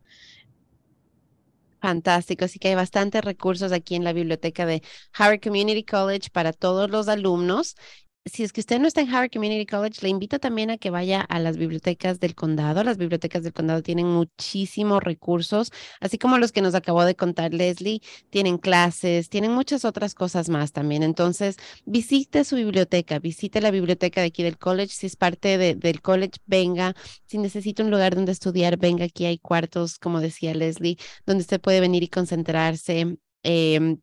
Fantástico, 1.82 2.46
así 2.46 2.60
que 2.60 2.68
hay 2.70 2.76
bastantes 2.76 3.24
recursos 3.26 3.72
aquí 3.72 3.96
en 3.96 4.04
la 4.04 4.14
biblioteca 4.14 4.68
de 4.68 4.84
Harvard 5.14 5.42
Community 5.42 5.84
College 5.84 6.30
para 6.32 6.54
todos 6.54 6.92
los 6.92 7.08
alumnos 7.08 7.76
si 8.26 8.44
es 8.44 8.54
que 8.54 8.62
usted 8.62 8.80
no 8.80 8.88
está 8.88 9.02
en 9.02 9.10
Harvard 9.10 9.32
Community 9.32 9.66
College, 9.66 10.00
le 10.02 10.10
invito 10.10 10.40
también 10.40 10.70
a 10.70 10.78
que 10.78 10.92
vaya 10.92 11.22
a 11.22 11.40
las 11.40 11.58
bibliotecas 11.58 12.20
del 12.20 12.36
condado. 12.36 12.84
Las 12.84 12.98
bibliotecas 12.98 13.44
del 13.44 13.54
condado 13.54 13.82
tienen 13.82 14.08
muchísimos 14.08 15.04
recursos, 15.04 15.72
así 16.00 16.18
como 16.18 16.38
los 16.38 16.52
que 16.52 16.62
nos 16.62 16.76
acabó 16.76 17.04
de 17.04 17.16
contar 17.16 17.54
Leslie, 17.54 18.02
tienen 18.30 18.58
clases, 18.60 19.30
tienen 19.30 19.52
muchas 19.52 19.86
otras 19.86 20.14
cosas 20.14 20.50
más 20.50 20.72
también. 20.72 21.02
Entonces, 21.04 21.58
visite 21.86 22.44
su 22.44 22.56
biblioteca, 22.58 23.20
visite 23.20 23.60
la 23.60 23.72
biblioteca 23.72 24.22
de 24.22 24.28
aquí 24.28 24.44
del 24.44 24.58
college. 24.60 24.94
Si 24.94 25.08
es 25.08 25.16
parte 25.16 25.58
del 25.58 26.02
college, 26.02 26.40
venga. 26.46 26.96
Si 27.26 27.38
necesita 27.40 27.84
un 27.84 27.92
lugar 27.92 28.16
donde 28.16 28.32
estudiar, 28.32 28.78
venga. 28.78 29.06
Aquí 29.06 29.26
hay 29.26 29.40
cuartos, 29.40 29.98
como 29.98 30.20
decía 30.22 30.54
Leslie, 30.54 30.98
donde 31.26 31.42
usted 31.42 31.60
puede 31.60 31.80
venir 31.80 32.04
y 32.04 32.08
concentrarse. 32.08 33.18
Em, 33.44 33.98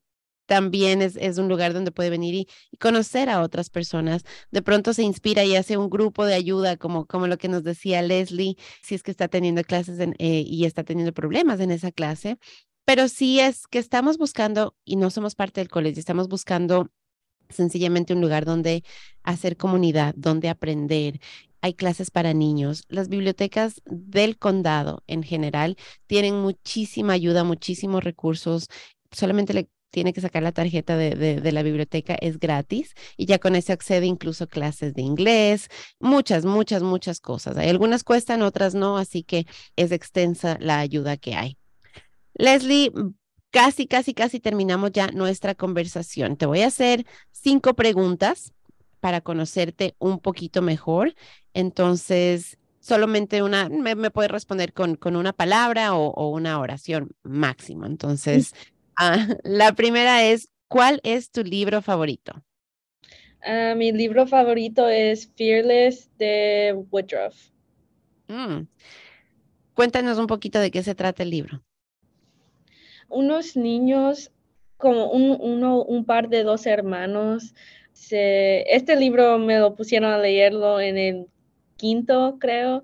también 0.49 1.03
es, 1.03 1.17
es, 1.17 1.37
un 1.37 1.47
lugar 1.49 1.75
donde 1.75 1.93
puede 1.93 2.09
venir 2.09 2.35
y, 2.35 2.49
conocer 2.79 3.29
a 3.29 3.43
otras 3.43 3.69
personas. 3.69 4.25
De 4.51 4.63
pronto 4.63 4.95
se 4.95 5.03
inspira 5.03 5.45
y 5.45 5.55
hace 5.57 5.77
un 5.77 5.91
grupo 5.91 6.25
de 6.25 6.35
ayuda, 6.35 6.79
como, 6.79 7.07
como 7.07 7.27
lo 7.27 7.37
que 7.37 7.49
nos 7.49 7.63
decía 7.65 8.01
Leslie, 8.01 8.57
si 8.83 8.95
es 8.95 9.03
que 9.03 9.11
está 9.11 9.29
teniendo 9.29 9.63
clases 9.63 9.99
eh, 10.01 10.45
y 10.47 10.65
está 10.65 10.85
teniendo 10.85 11.13
problemas 11.13 11.61
en 11.61 11.71
esa 11.71 11.93
clase. 11.93 12.39
Pero 12.87 13.09
sí 13.09 13.41
es 13.41 13.67
que 13.67 13.79
estamos 13.79 14.17
buscando, 14.17 14.75
y 14.87 14.97
no 14.97 15.11
somos 15.11 15.35
parte 15.35 15.61
del 15.61 15.69
colegio, 15.69 16.01
estamos 16.01 16.29
buscando 16.29 16.91
sencillamente 17.51 18.15
un 18.15 18.23
lugar 18.23 18.47
donde 18.47 18.85
hacer 19.25 19.59
comunidad, 19.59 20.15
donde 20.17 20.49
aprender. 20.49 21.21
Hay 21.61 21.75
clases 21.75 22.11
para 22.11 22.33
niños. 22.33 22.85
Las 22.89 23.11
bibliotecas 23.11 23.83
del 23.85 24.39
condado 24.39 25.03
en 25.07 25.23
general 25.23 25.77
tienen 26.07 26.37
muchísima 26.37 27.13
ayuda, 27.13 27.45
muchísimos 27.45 28.03
recursos. 28.03 28.69
Solamente 29.11 29.53
le 29.53 29.69
tiene 29.90 30.12
que 30.12 30.20
sacar 30.20 30.42
la 30.42 30.53
tarjeta 30.53 30.96
de, 30.96 31.14
de, 31.14 31.53
la 31.53 31.62
biblioteca, 31.62 32.14
es 32.20 32.38
gratis 32.38 32.94
y 33.16 33.27
ya 33.27 33.38
con 33.38 33.57
eso 33.57 33.72
accede 33.72 34.07
incluso 34.07 34.46
clases 34.46 34.94
de 34.94 35.03
inglés, 35.03 35.68
muchas, 35.98 36.44
muchas, 36.44 36.83
muchas 36.83 37.20
cosas. 37.20 37.57
Hay 37.57 37.68
algunas 37.68 38.05
cuestan, 38.05 38.42
otras 38.42 38.74
no, 38.74 38.98
así 38.98 39.22
que 39.22 39.46
es 39.77 39.92
extensa 39.92 40.59
la 40.61 40.79
ayuda 40.79 41.16
que 41.16 41.35
hay. 41.35 41.59
Leslie, 42.35 42.92
casi, 43.51 43.87
casi, 43.87 44.14
casi 44.14 44.40
terminamos 44.40 44.92
ya 44.92 45.09
nuestra 45.09 45.55
conversación. 45.55 46.37
Te 46.37 46.46
voy 46.46 46.61
a 46.61 46.68
hacer 46.68 47.07
cinco 47.33 47.74
preguntas 47.74 48.53
para 49.01 49.20
conocerte 49.20 49.94
un 49.98 50.18
poquito 50.18 50.62
mejor. 50.62 51.14
Entonces, 51.55 52.59
solamente 52.81 53.42
una, 53.42 53.68
me, 53.68 54.11
puedes 54.11 54.31
responder 54.31 54.72
con, 54.72 54.96
con 54.96 55.16
una 55.16 55.33
palabra 55.33 55.94
o, 55.94 56.11
o, 56.11 56.31
una 56.31 56.59
oración 56.59 57.11
máximo. 57.22 57.87
Entonces, 57.87 58.55
Ah, 58.99 59.17
la 59.45 59.73
primera 59.73 60.25
es, 60.25 60.51
¿cuál 60.67 61.01
es 61.05 61.31
tu 61.31 61.45
libro 61.45 61.81
favorito? 61.83 62.45
Ah, 63.43 63.75
mi 63.77 63.93
libro 63.93 64.27
favorito 64.27 64.89
es 64.89 65.31
Fearless 65.37 66.11
de 66.19 66.75
Woodruff. 66.91 67.51
Mm. 68.27 68.67
Cuéntanos 69.75 70.19
un 70.19 70.27
poquito 70.27 70.59
de 70.59 70.73
qué 70.73 70.83
se 70.83 70.97
trata 70.97 71.23
el 71.23 71.31
libro. 71.31 71.63
Unos 73.09 73.57
niños, 73.57 74.33
como 74.77 75.13
un, 75.13 75.39
uno, 75.41 75.85
un 75.85 76.05
par 76.05 76.29
de 76.29 76.43
dos 76.43 76.67
hermanos, 76.67 77.55
este 78.11 78.97
libro 78.97 79.39
me 79.39 79.61
lo 79.61 79.77
pusieron 79.77 80.11
a 80.11 80.19
leerlo 80.19 80.81
en 80.81 80.99
el 80.99 81.27
quinto, 81.77 82.37
creo 82.41 82.83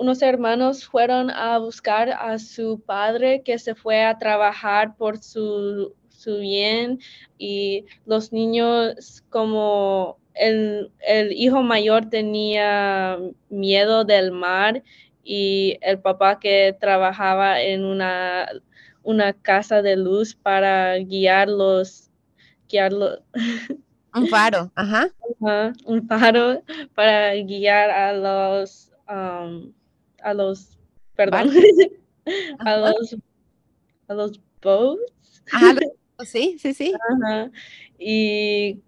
unos 0.00 0.22
hermanos 0.22 0.86
fueron 0.86 1.30
a 1.30 1.58
buscar 1.58 2.08
a 2.08 2.38
su 2.38 2.80
padre 2.80 3.42
que 3.42 3.58
se 3.58 3.74
fue 3.74 4.02
a 4.02 4.16
trabajar 4.16 4.96
por 4.96 5.18
su, 5.18 5.94
bien 6.26 7.00
y 7.36 7.84
los 8.06 8.32
niños 8.32 9.22
como 9.28 10.16
el, 10.32 10.90
hijo 11.32 11.62
mayor 11.62 12.08
tenía 12.08 13.18
miedo 13.50 14.04
del 14.06 14.32
mar 14.32 14.82
y 15.22 15.76
el 15.82 15.98
papá 15.98 16.40
que 16.40 16.74
trabajaba 16.80 17.60
en 17.60 17.84
una, 17.84 18.48
una 19.02 19.34
casa 19.34 19.82
de 19.82 19.96
luz 19.96 20.34
para 20.34 20.96
guiarlos, 20.96 22.10
guiarlos. 22.70 23.20
Un 24.14 24.28
faro, 24.28 24.72
ajá. 24.74 25.10
Un 25.84 26.08
faro 26.08 26.62
para 26.94 27.34
guiar 27.34 27.90
a 27.90 28.12
los 28.14 28.90
um, 29.08 29.72
a 30.22 30.34
los, 30.34 30.78
perdón, 31.14 31.50
a 32.58 32.76
los, 32.76 33.16
a 34.08 34.14
los 34.14 34.40
boats. 34.62 35.42
sí, 36.24 36.56
sí, 36.58 36.74
sí. 36.74 36.92
Y 37.98 38.78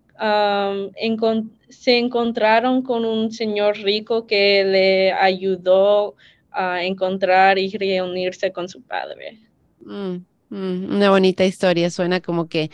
se 1.69 1.99
encontraron 1.99 2.83
con 2.83 3.05
un 3.05 3.33
señor 3.33 3.79
rico 3.79 4.27
que 4.27 4.65
le 4.65 5.13
ayudó 5.13 6.15
a 6.51 6.85
encontrar 6.85 7.59
y 7.59 7.71
reunirse 7.77 8.53
con 8.53 8.69
su 8.69 8.83
padre. 8.83 9.39
Mm, 9.81 10.17
mm, 10.51 10.95
una 10.95 11.11
bonita 11.11 11.45
historia, 11.45 11.91
suena 11.91 12.21
como 12.21 12.49
que 12.49 12.71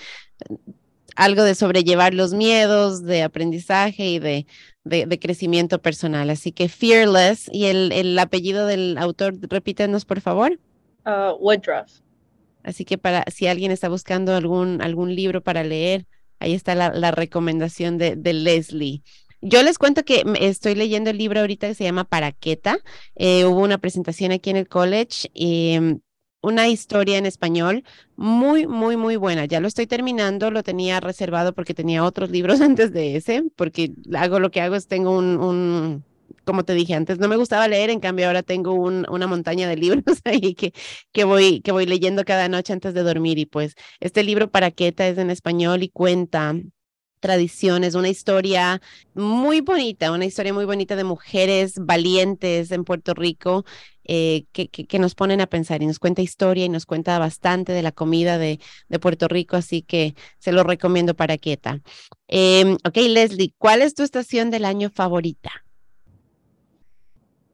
algo 1.16 1.42
de 1.42 1.54
sobrellevar 1.54 2.14
los 2.14 2.34
miedos, 2.34 3.04
de 3.04 3.22
aprendizaje 3.22 4.06
y 4.06 4.18
de, 4.18 4.46
de, 4.88 5.18
crecimiento 5.18 5.80
personal. 5.80 6.30
Así 6.30 6.52
que 6.52 6.68
Fearless 6.68 7.48
y 7.52 7.66
el, 7.66 7.92
el 7.92 8.18
apellido 8.18 8.66
del 8.66 8.96
autor, 8.98 9.34
repítenos 9.48 10.04
por 10.04 10.20
favor. 10.20 10.58
Uh, 11.06 11.34
Woodruff. 11.40 12.00
Así 12.62 12.84
que 12.84 12.98
para 12.98 13.24
si 13.30 13.46
alguien 13.46 13.70
está 13.70 13.88
buscando 13.88 14.34
algún, 14.34 14.82
algún 14.82 15.14
libro 15.14 15.42
para 15.42 15.64
leer, 15.64 16.06
ahí 16.38 16.54
está 16.54 16.74
la, 16.74 16.92
la 16.92 17.10
recomendación 17.10 17.98
de, 17.98 18.16
de 18.16 18.32
Leslie. 18.32 19.02
Yo 19.40 19.62
les 19.62 19.78
cuento 19.78 20.04
que 20.04 20.24
estoy 20.40 20.74
leyendo 20.74 21.10
el 21.10 21.18
libro 21.18 21.40
ahorita 21.40 21.68
que 21.68 21.74
se 21.74 21.84
llama 21.84 22.04
Paraqueta. 22.04 22.78
Eh, 23.14 23.44
hubo 23.44 23.60
una 23.60 23.78
presentación 23.78 24.32
aquí 24.32 24.50
en 24.50 24.56
el 24.56 24.68
college 24.68 25.30
mm, 25.80 26.00
una 26.40 26.68
historia 26.68 27.18
en 27.18 27.26
español 27.26 27.84
muy, 28.16 28.66
muy, 28.66 28.96
muy 28.96 29.16
buena. 29.16 29.44
Ya 29.46 29.60
lo 29.60 29.68
estoy 29.68 29.86
terminando, 29.86 30.50
lo 30.50 30.62
tenía 30.62 31.00
reservado 31.00 31.52
porque 31.54 31.74
tenía 31.74 32.04
otros 32.04 32.30
libros 32.30 32.60
antes 32.60 32.92
de 32.92 33.16
ese, 33.16 33.44
porque 33.56 33.92
hago 34.16 34.40
lo 34.40 34.50
que 34.50 34.60
hago 34.60 34.76
es 34.76 34.86
tengo 34.88 35.16
un, 35.16 35.38
un 35.38 36.04
como 36.44 36.64
te 36.64 36.74
dije 36.74 36.94
antes, 36.94 37.18
no 37.18 37.28
me 37.28 37.36
gustaba 37.36 37.68
leer, 37.68 37.90
en 37.90 38.00
cambio 38.00 38.26
ahora 38.26 38.42
tengo 38.42 38.72
un, 38.72 39.06
una 39.10 39.26
montaña 39.26 39.68
de 39.68 39.76
libros 39.78 40.20
ahí 40.24 40.54
que, 40.54 40.72
que, 41.12 41.24
voy, 41.24 41.60
que 41.60 41.72
voy 41.72 41.86
leyendo 41.86 42.24
cada 42.24 42.48
noche 42.48 42.72
antes 42.72 42.94
de 42.94 43.02
dormir 43.02 43.38
y 43.38 43.46
pues 43.46 43.74
este 44.00 44.22
libro 44.22 44.50
Paraqueta 44.50 45.06
es 45.06 45.18
en 45.18 45.30
español 45.30 45.82
y 45.82 45.90
cuenta 45.90 46.54
tradiciones, 47.20 47.94
una 47.94 48.08
historia 48.08 48.80
muy 49.14 49.60
bonita, 49.60 50.12
una 50.12 50.24
historia 50.24 50.54
muy 50.54 50.64
bonita 50.64 50.96
de 50.96 51.04
mujeres 51.04 51.74
valientes 51.80 52.70
en 52.70 52.84
Puerto 52.84 53.14
Rico 53.14 53.64
eh, 54.10 54.46
que, 54.52 54.68
que, 54.68 54.98
nos 54.98 55.14
ponen 55.14 55.42
a 55.42 55.46
pensar 55.46 55.82
y 55.82 55.86
nos 55.86 55.98
cuenta 55.98 56.22
historia 56.22 56.64
y 56.64 56.70
nos 56.70 56.86
cuenta 56.86 57.18
bastante 57.18 57.72
de 57.72 57.82
la 57.82 57.92
comida 57.92 58.38
de, 58.38 58.58
de 58.88 58.98
Puerto 58.98 59.28
Rico, 59.28 59.56
así 59.56 59.82
que 59.82 60.14
se 60.38 60.50
lo 60.50 60.64
recomiendo 60.64 61.14
para 61.14 61.36
Quieta. 61.36 61.82
Em, 62.26 62.78
ok, 62.86 62.96
Leslie, 62.96 63.52
¿cuál 63.58 63.82
es 63.82 63.94
tu 63.94 64.02
estación 64.02 64.50
del 64.50 64.64
año 64.64 64.88
favorita? 64.88 65.50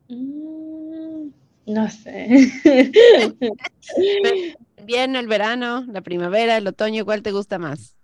Mm, 0.09 1.31
no 1.67 1.91
sé. 1.91 2.29
¿El 3.97 4.57
invierno, 4.79 5.19
el 5.19 5.27
verano, 5.27 5.85
la 5.89 6.03
primavera, 6.03 6.57
el 6.57 6.69
otoño, 6.69 7.05
¿cuál 7.05 7.23
te 7.23 7.33
gusta 7.33 7.59
más? 7.59 7.97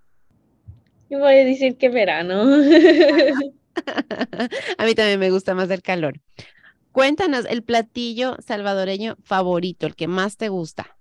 Yo 1.09 1.21
voy 1.21 1.35
a 1.35 1.45
decir 1.45 1.77
que 1.77 1.89
verano. 1.89 2.43
a 4.79 4.85
mí 4.85 4.95
también 4.97 5.21
me 5.21 5.31
gusta 5.31 5.55
más 5.55 5.71
el 5.71 5.83
calor. 5.83 6.21
Cuéntanos 6.93 7.45
el 7.47 7.63
platillo 7.63 8.37
salvadoreño 8.45 9.17
favorito, 9.23 9.87
el 9.87 9.95
que 9.95 10.09
más 10.09 10.37
te 10.37 10.49
gusta. 10.49 10.97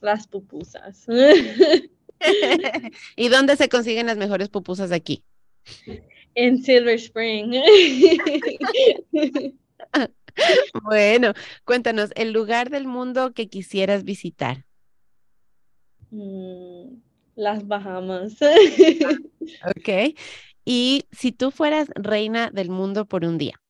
Las 0.00 0.26
pupusas. 0.26 1.06
¿Y 3.16 3.28
dónde 3.28 3.56
se 3.56 3.68
consiguen 3.68 4.06
las 4.06 4.16
mejores 4.16 4.48
pupusas 4.48 4.92
aquí? 4.92 5.24
En 6.34 6.62
Silver 6.62 6.94
Spring. 6.96 7.52
bueno, 10.82 11.32
cuéntanos 11.64 12.10
el 12.16 12.32
lugar 12.32 12.70
del 12.70 12.86
mundo 12.86 13.32
que 13.32 13.48
quisieras 13.48 14.04
visitar. 14.04 14.64
Mm, 16.10 16.96
las 17.36 17.66
Bahamas. 17.66 18.36
ok. 19.76 20.14
Y 20.64 21.04
si 21.12 21.32
tú 21.32 21.50
fueras 21.50 21.88
reina 21.94 22.50
del 22.50 22.70
mundo 22.70 23.04
por 23.06 23.24
un 23.24 23.36
día, 23.38 23.60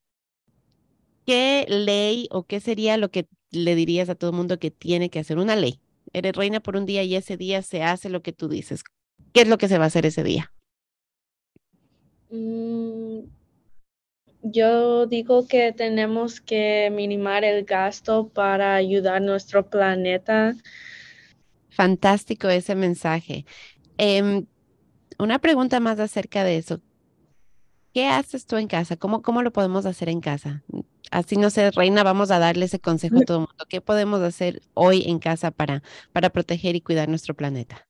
¿qué 1.27 1.67
ley 1.69 2.29
o 2.31 2.45
qué 2.45 2.61
sería 2.61 2.97
lo 2.97 3.11
que 3.11 3.27
le 3.51 3.75
dirías 3.75 4.09
a 4.09 4.15
todo 4.15 4.31
el 4.31 4.37
mundo 4.37 4.59
que 4.59 4.71
tiene 4.71 5.11
que 5.11 5.21
hacer 5.21 5.39
una 5.39 5.57
ley? 5.57 5.81
Eres 6.13 6.35
reina 6.35 6.61
por 6.61 6.77
un 6.77 6.87
día 6.87 7.03
y 7.03 7.17
ese 7.17 7.37
día 7.37 7.63
se 7.63 7.83
hace 7.83 8.09
lo 8.09 8.23
que 8.23 8.33
tú 8.33 8.49
dices. 8.49 8.83
¿Qué 9.33 9.43
es 9.43 9.49
lo 9.49 9.59
que 9.59 9.69
se 9.69 9.79
va 9.79 9.85
a 9.85 9.89
hacer 9.89 10.07
ese 10.07 10.23
día? 10.23 10.53
Mm, 12.31 13.27
yo 14.43 15.07
digo 15.07 15.47
que 15.47 15.73
tenemos 15.73 16.41
que 16.41 16.91
minimar 16.93 17.45
el 17.45 17.65
gasto 17.65 18.29
para 18.29 18.75
ayudar 18.75 19.17
a 19.17 19.21
nuestro 19.21 19.69
planeta. 19.69 20.55
Fantástico 21.71 22.49
ese 22.49 22.75
mensaje. 22.75 23.47
Em, 23.99 24.47
una 25.19 25.39
pregunta 25.39 25.81
más 25.81 25.99
acerca 25.99 26.45
de 26.45 26.59
eso. 26.59 26.81
¿Qué 27.93 28.07
haces 28.07 28.47
tú 28.47 28.57
en 28.57 28.69
casa? 28.69 28.97
¿Cómo, 28.97 29.23
cómo 29.23 29.43
lo 29.43 29.53
podemos 29.53 29.87
hacer 29.87 30.09
en 30.09 30.21
casa? 30.21 30.63
Así 31.15 31.37
no 31.37 31.49
sé, 31.49 31.71
Reina, 31.71 32.03
vamos 32.03 32.33
a 32.33 32.41
darle 32.41 32.65
ese 32.65 32.81
consejo 32.81 33.19
a 33.19 33.25
todo 33.25 33.37
el 33.37 33.41
mundo. 33.43 33.67
¿Qué 33.69 33.81
podemos 33.81 34.21
hacer 34.21 34.63
hoy 34.75 35.05
en 35.07 35.21
casa 35.21 35.53
para, 35.53 35.81
para 36.13 36.31
proteger 36.31 36.75
y 36.75 36.81
cuidar 36.81 37.09
nuestro 37.09 37.35
planeta? 37.35 37.87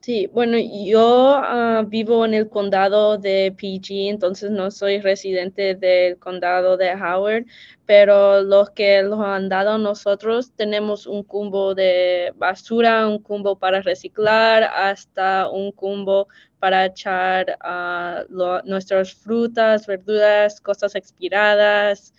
Sí, 0.00 0.26
bueno, 0.32 0.56
yo 0.58 1.36
ah, 1.36 1.84
vivo 1.86 2.24
en 2.24 2.34
el 2.34 2.48
condado 2.48 3.18
de 3.18 3.54
PG, 3.56 4.08
entonces 4.10 4.50
no 4.50 4.72
soy 4.72 5.00
residente 5.00 5.76
del 5.76 6.18
condado 6.18 6.76
de 6.76 6.92
Howard, 6.92 7.44
pero 7.86 8.42
los 8.42 8.70
que 8.70 9.00
los 9.02 9.20
han 9.20 9.48
dado 9.48 9.78
nosotros 9.78 10.52
tenemos 10.56 11.06
un 11.06 11.22
cumbo 11.22 11.74
de 11.76 12.32
basura, 12.36 13.06
un 13.06 13.20
cumbo 13.20 13.58
para 13.60 13.80
reciclar, 13.80 14.64
hasta 14.64 15.48
un 15.50 15.70
cumbo 15.70 16.26
para 16.58 16.86
echar 16.86 17.56
ah, 17.60 18.24
nuestras 18.64 19.14
frutas, 19.14 19.86
verduras, 19.86 20.60
cosas 20.60 20.96
expiradas. 20.96 22.12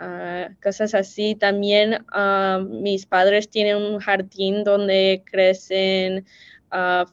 Uh, 0.00 0.54
cosas 0.62 0.94
así. 0.94 1.34
También 1.34 2.06
mis 2.70 3.04
padres 3.04 3.50
tienen 3.50 3.76
un 3.76 3.98
jardín 3.98 4.64
donde 4.64 5.22
crecen 5.26 6.26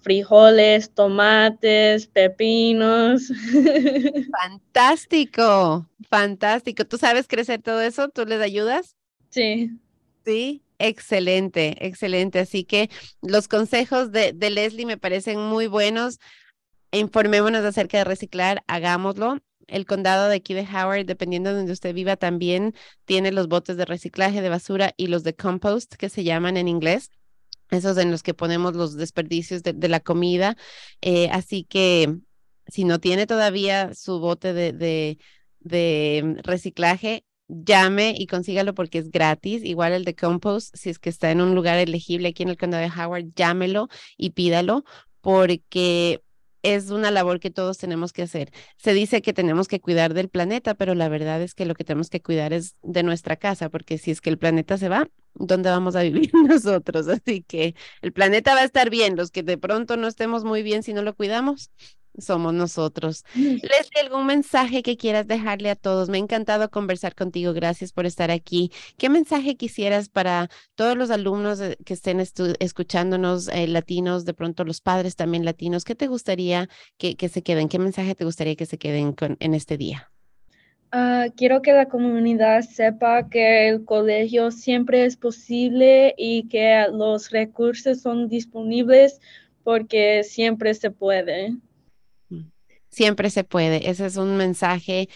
frijoles, 0.01 0.93
tomates, 0.93 2.07
pepinos. 2.07 3.27
Fantástico, 4.41 5.89
fantástico. 6.09 6.85
¿Tú 6.85 6.97
sabes 6.97 7.27
crecer 7.27 7.61
todo 7.61 7.81
eso? 7.81 8.07
¿Tú 8.09 8.25
les 8.25 8.39
ayudas? 8.39 8.95
Sí. 9.31 9.71
Sí, 10.23 10.61
excelente, 10.79 11.75
excelente. 11.85 12.39
Así 12.39 12.63
que 12.63 12.89
los 13.21 13.47
consejos 13.47 14.11
de, 14.11 14.31
de 14.33 14.49
Leslie 14.49 14.85
me 14.85 14.97
parecen 14.97 15.39
muy 15.39 15.67
buenos. 15.67 16.19
Informémonos 16.91 17.65
acerca 17.65 17.97
de 17.97 18.03
reciclar, 18.05 18.63
hagámoslo. 18.67 19.39
El 19.67 19.85
condado 19.85 20.29
de 20.29 20.39
de 20.39 20.61
Howard, 20.61 21.05
dependiendo 21.05 21.49
de 21.49 21.57
donde 21.57 21.73
usted 21.73 21.93
viva, 21.93 22.15
también 22.15 22.73
tiene 23.05 23.31
los 23.31 23.47
botes 23.47 23.77
de 23.77 23.85
reciclaje 23.85 24.41
de 24.41 24.49
basura 24.49 24.93
y 24.97 25.07
los 25.07 25.23
de 25.23 25.35
compost, 25.35 25.95
que 25.95 26.09
se 26.09 26.23
llaman 26.23 26.57
en 26.57 26.67
inglés 26.67 27.11
esos 27.71 27.97
en 27.97 28.11
los 28.11 28.23
que 28.23 28.33
ponemos 28.33 28.75
los 28.75 28.95
desperdicios 28.95 29.63
de, 29.63 29.87
la 29.89 29.99
comida. 29.99 30.55
Eh, 31.01 31.29
así 31.31 31.63
que 31.63 32.17
si 32.67 32.83
no 32.83 32.99
tiene 32.99 33.27
todavía 33.27 33.93
su 33.93 34.19
bote 34.19 34.53
de, 34.53 34.71
de, 34.73 35.17
de, 35.59 36.37
reciclaje, 36.43 37.25
llame 37.47 38.15
y 38.17 38.27
consígalo 38.27 38.73
porque 38.73 38.99
es 38.99 39.11
gratis. 39.11 39.63
Igual 39.63 39.93
el 39.93 40.05
de 40.05 40.15
compost, 40.15 40.75
si 40.75 40.89
es 40.89 40.99
que 40.99 41.09
está 41.09 41.31
en 41.31 41.41
un 41.41 41.55
lugar 41.55 41.77
elegible 41.77 42.29
aquí 42.29 42.43
en 42.43 42.49
el 42.49 42.57
condado 42.57 42.83
de 42.83 43.01
Howard, 43.01 43.33
llámelo 43.35 43.89
y 44.17 44.31
pídalo 44.31 44.83
porque 45.21 46.21
es 46.75 46.89
una 46.89 47.11
labor 47.11 47.39
que 47.39 47.51
todos 47.51 47.77
tenemos 47.77 48.13
que 48.13 48.23
hacer. 48.23 48.51
Se 48.77 48.93
dice 48.93 49.21
que 49.21 49.33
tenemos 49.33 49.67
que 49.67 49.79
cuidar 49.79 50.13
del 50.13 50.29
planeta, 50.29 50.75
pero 50.75 50.95
la 50.95 51.09
verdad 51.09 51.41
es 51.41 51.53
que 51.53 51.65
lo 51.65 51.75
que 51.75 51.83
tenemos 51.83 52.09
que 52.09 52.21
cuidar 52.21 52.53
es 52.53 52.75
de 52.81 53.03
nuestra 53.03 53.35
casa, 53.35 53.69
porque 53.69 53.97
si 53.97 54.11
es 54.11 54.21
que 54.21 54.29
el 54.29 54.37
planeta 54.37 54.77
se 54.77 54.89
va, 54.89 55.09
¿dónde 55.33 55.69
vamos 55.69 55.95
a 55.95 56.01
vivir 56.01 56.31
nosotros? 56.47 57.07
Así 57.07 57.43
que 57.43 57.75
el 58.01 58.13
planeta 58.13 58.53
va 58.53 58.61
a 58.61 58.65
estar 58.65 58.89
bien, 58.89 59.15
los 59.15 59.31
que 59.31 59.43
de 59.43 59.57
pronto 59.57 59.97
no 59.97 60.07
estemos 60.07 60.43
muy 60.43 60.63
bien 60.63 60.83
si 60.83 60.93
no 60.93 61.01
lo 61.01 61.15
cuidamos, 61.15 61.71
somos 62.17 62.53
nosotros. 62.53 63.23
Leslie, 63.35 64.01
¿algún 64.03 64.25
mensaje 64.25 64.83
que 64.83 64.97
quieras 64.97 65.27
dejarle 65.27 65.69
a 65.69 65.75
todos? 65.75 66.09
Me 66.09 66.17
ha 66.17 66.21
encantado 66.21 66.69
conversar 66.69 67.15
contigo. 67.15 67.53
Gracias 67.53 67.91
por 67.91 68.05
estar 68.05 68.31
aquí. 68.31 68.71
¿Qué 68.97 69.09
mensaje 69.09 69.55
quisieras 69.55 70.09
para 70.09 70.49
todos 70.75 70.97
los 70.97 71.11
alumnos 71.11 71.59
eh, 71.59 71.77
que 71.85 71.93
estén 71.93 72.19
escuchándonos, 72.19 73.47
eh, 73.49 73.67
latinos, 73.67 74.25
de 74.25 74.33
pronto 74.33 74.63
los 74.63 74.81
padres 74.81 75.15
también 75.15 75.45
latinos? 75.45 75.83
¿Qué 75.83 75.95
te 75.95 76.07
gustaría 76.07 76.69
que, 76.97 77.15
que 77.15 77.29
se 77.29 77.43
queden? 77.43 77.69
¿Qué 77.69 77.79
mensaje 77.79 78.15
te 78.15 78.25
gustaría 78.25 78.55
que 78.55 78.65
se 78.65 78.77
queden 78.77 79.13
con, 79.13 79.37
en 79.39 79.53
este 79.53 79.77
día? 79.77 80.11
Ah, 80.91 81.27
quiero 81.35 81.61
que 81.61 81.73
la 81.73 81.87
comunidad 81.87 82.61
sepa 82.61 83.27
que 83.29 83.67
el 83.67 83.83
colegio 83.83 84.51
siempre 84.51 85.03
es 85.03 85.17
posible 85.17 86.15
y 86.17 86.47
que 86.47 86.85
los 86.93 87.29
recursos 87.29 88.01
son 88.01 88.29
disponibles 88.29 89.19
porque 89.63 90.23
siempre 90.23 90.73
se 90.73 90.89
puede. 90.89 91.57
Siempre 92.97 93.29
se 93.29 93.43
puede. 93.43 93.91
Ese 93.91 94.07
es 94.07 94.17
un 94.17 94.37
mensaje, 94.37 95.07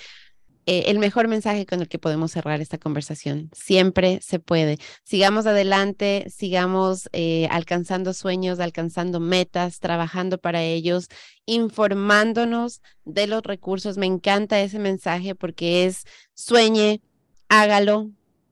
eh, 0.68 0.84
el 0.86 1.00
mejor 1.00 1.28
mensaje 1.28 1.66
con 1.66 1.82
el 1.82 1.88
que 1.88 1.98
podemos 1.98 2.32
cerrar 2.32 2.62
esta 2.62 2.78
conversación. 2.78 3.50
Siempre 3.54 4.20
se 4.22 4.38
puede. 4.38 4.78
Sigamos 5.04 5.48
adelante, 5.48 6.28
sigamos 6.30 7.10
eh, 7.12 7.48
alcanzando 7.50 8.14
sueños, 8.14 8.60
alcanzando 8.60 9.20
metas, 9.20 9.80
trabajando 9.80 10.38
para 10.38 10.62
ellos, 10.62 11.08
informándonos 11.48 12.84
de 13.04 13.26
los 13.26 13.42
recursos. 13.42 13.98
Me 13.98 14.06
encanta 14.06 14.62
ese 14.62 14.78
mensaje 14.78 15.34
porque 15.34 15.88
es 15.88 16.04
sueñe, 16.36 17.02
hágalo 17.50 18.12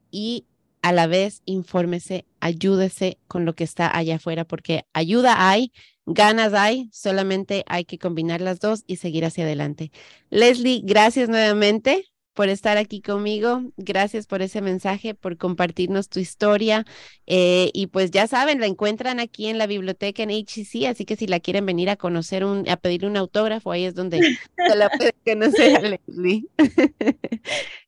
y 0.10 0.48
a 0.82 0.92
la 0.92 1.06
vez 1.06 1.44
infórmese, 1.46 2.26
ayúdese 2.42 3.20
con 3.28 3.46
lo 3.46 3.54
que 3.56 3.64
está 3.64 3.96
allá 3.96 4.16
afuera, 4.16 4.46
porque 4.46 4.86
ayuda 4.94 5.50
hay, 5.50 5.72
ganas 6.06 6.54
hay, 6.54 6.90
solamente 6.92 7.64
hay 7.68 7.86
que 7.86 8.00
combinar 8.00 8.42
las 8.42 8.60
dos 8.60 8.84
y 8.88 8.98
seguir 8.98 9.26
hacia 9.26 9.44
adelante. 9.46 9.92
Leslie, 10.30 10.82
gracias 10.84 11.30
nuevamente 11.30 12.06
por 12.40 12.48
estar 12.48 12.78
aquí 12.78 13.02
conmigo. 13.02 13.64
Gracias 13.76 14.26
por 14.26 14.42
ese 14.42 14.62
mensaje, 14.62 15.14
por 15.14 15.36
compartirnos 15.36 16.08
tu 16.08 16.22
historia. 16.22 16.86
Eh, 17.28 17.70
y 17.74 17.88
pues 17.88 18.12
ya 18.12 18.28
saben, 18.28 18.62
la 18.62 18.66
encuentran 18.66 19.20
aquí 19.20 19.48
en 19.48 19.58
la 19.58 19.68
biblioteca 19.68 20.24
en 20.24 20.30
HCC, 20.30 20.86
así 20.88 21.04
que 21.04 21.18
si 21.18 21.28
la 21.28 21.42
quieren 21.42 21.66
venir 21.66 21.90
a 21.90 21.98
conocer, 21.98 22.46
un, 22.46 22.64
a 22.70 22.78
pedir 22.78 23.06
un 23.06 23.18
autógrafo, 23.18 23.74
ahí 23.74 23.84
es 23.84 23.94
donde 23.94 24.22
se 24.56 24.76
la 24.78 24.90
pueden 24.90 25.12
conocer 25.26 25.76
a 25.76 25.80
Leslie. 26.08 26.46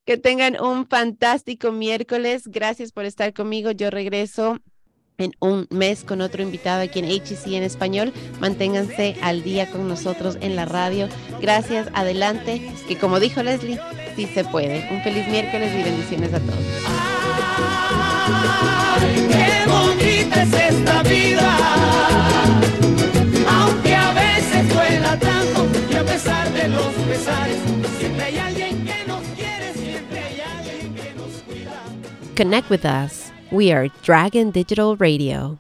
que 0.06 0.18
tengan 0.18 0.62
un 0.62 0.86
fantástico 0.86 1.72
miércoles. 1.72 2.44
Gracias 2.48 2.92
por 2.92 3.06
estar 3.06 3.32
conmigo. 3.32 3.72
Yo 3.72 3.90
regreso 3.90 4.58
en 5.18 5.32
un 5.40 5.68
mes 5.70 6.04
con 6.04 6.22
otro 6.22 6.44
invitado 6.44 6.82
aquí 6.82 7.00
en 7.00 7.06
HC 7.06 7.56
en 7.56 7.64
español. 7.64 8.14
Manténganse 8.40 9.16
al 9.22 9.44
día 9.44 9.70
con 9.72 9.88
nosotros 9.88 10.38
en 10.42 10.56
la 10.56 10.66
radio. 10.66 11.08
Gracias, 11.42 11.88
adelante, 11.94 12.62
que 12.88 12.98
como 12.98 13.20
dijo 13.20 13.44
Leslie, 13.44 13.80
sí 14.16 14.28
se 14.34 14.44
puede. 14.44 14.88
Un 14.92 15.02
feliz 15.02 15.28
miércoles 15.28 15.72
y 15.78 15.84
bendiciones 15.84 16.34
a 16.34 16.40
todos. 16.40 16.58
qué 19.30 19.66
bonita 19.68 20.44
es 20.44 20.54
esta 20.54 21.04
vida, 21.04 21.58
aunque 23.50 23.96
a 23.96 24.14
veces 24.14 24.70
duela 24.74 25.18
tanto 25.18 25.68
y 25.92 25.96
a 25.96 26.04
pesar 26.04 26.52
de 26.54 26.68
los 26.68 26.94
pesares, 27.08 27.58
siempre 28.00 28.24
hay 28.26 28.38
alguien 28.38 28.86
que 28.86 29.06
nos 29.08 29.24
quiere, 29.36 29.74
siempre 29.74 30.20
hay 30.20 30.42
alguien 30.42 30.96
que 30.96 31.14
nos 31.16 31.42
cuida. 31.44 31.82
Connect 32.36 32.70
with 32.70 32.86
us. 32.86 33.32
We 33.52 33.72
are 33.72 33.90
Dragon 34.04 34.52
Digital 34.52 34.96
Radio. 34.98 35.60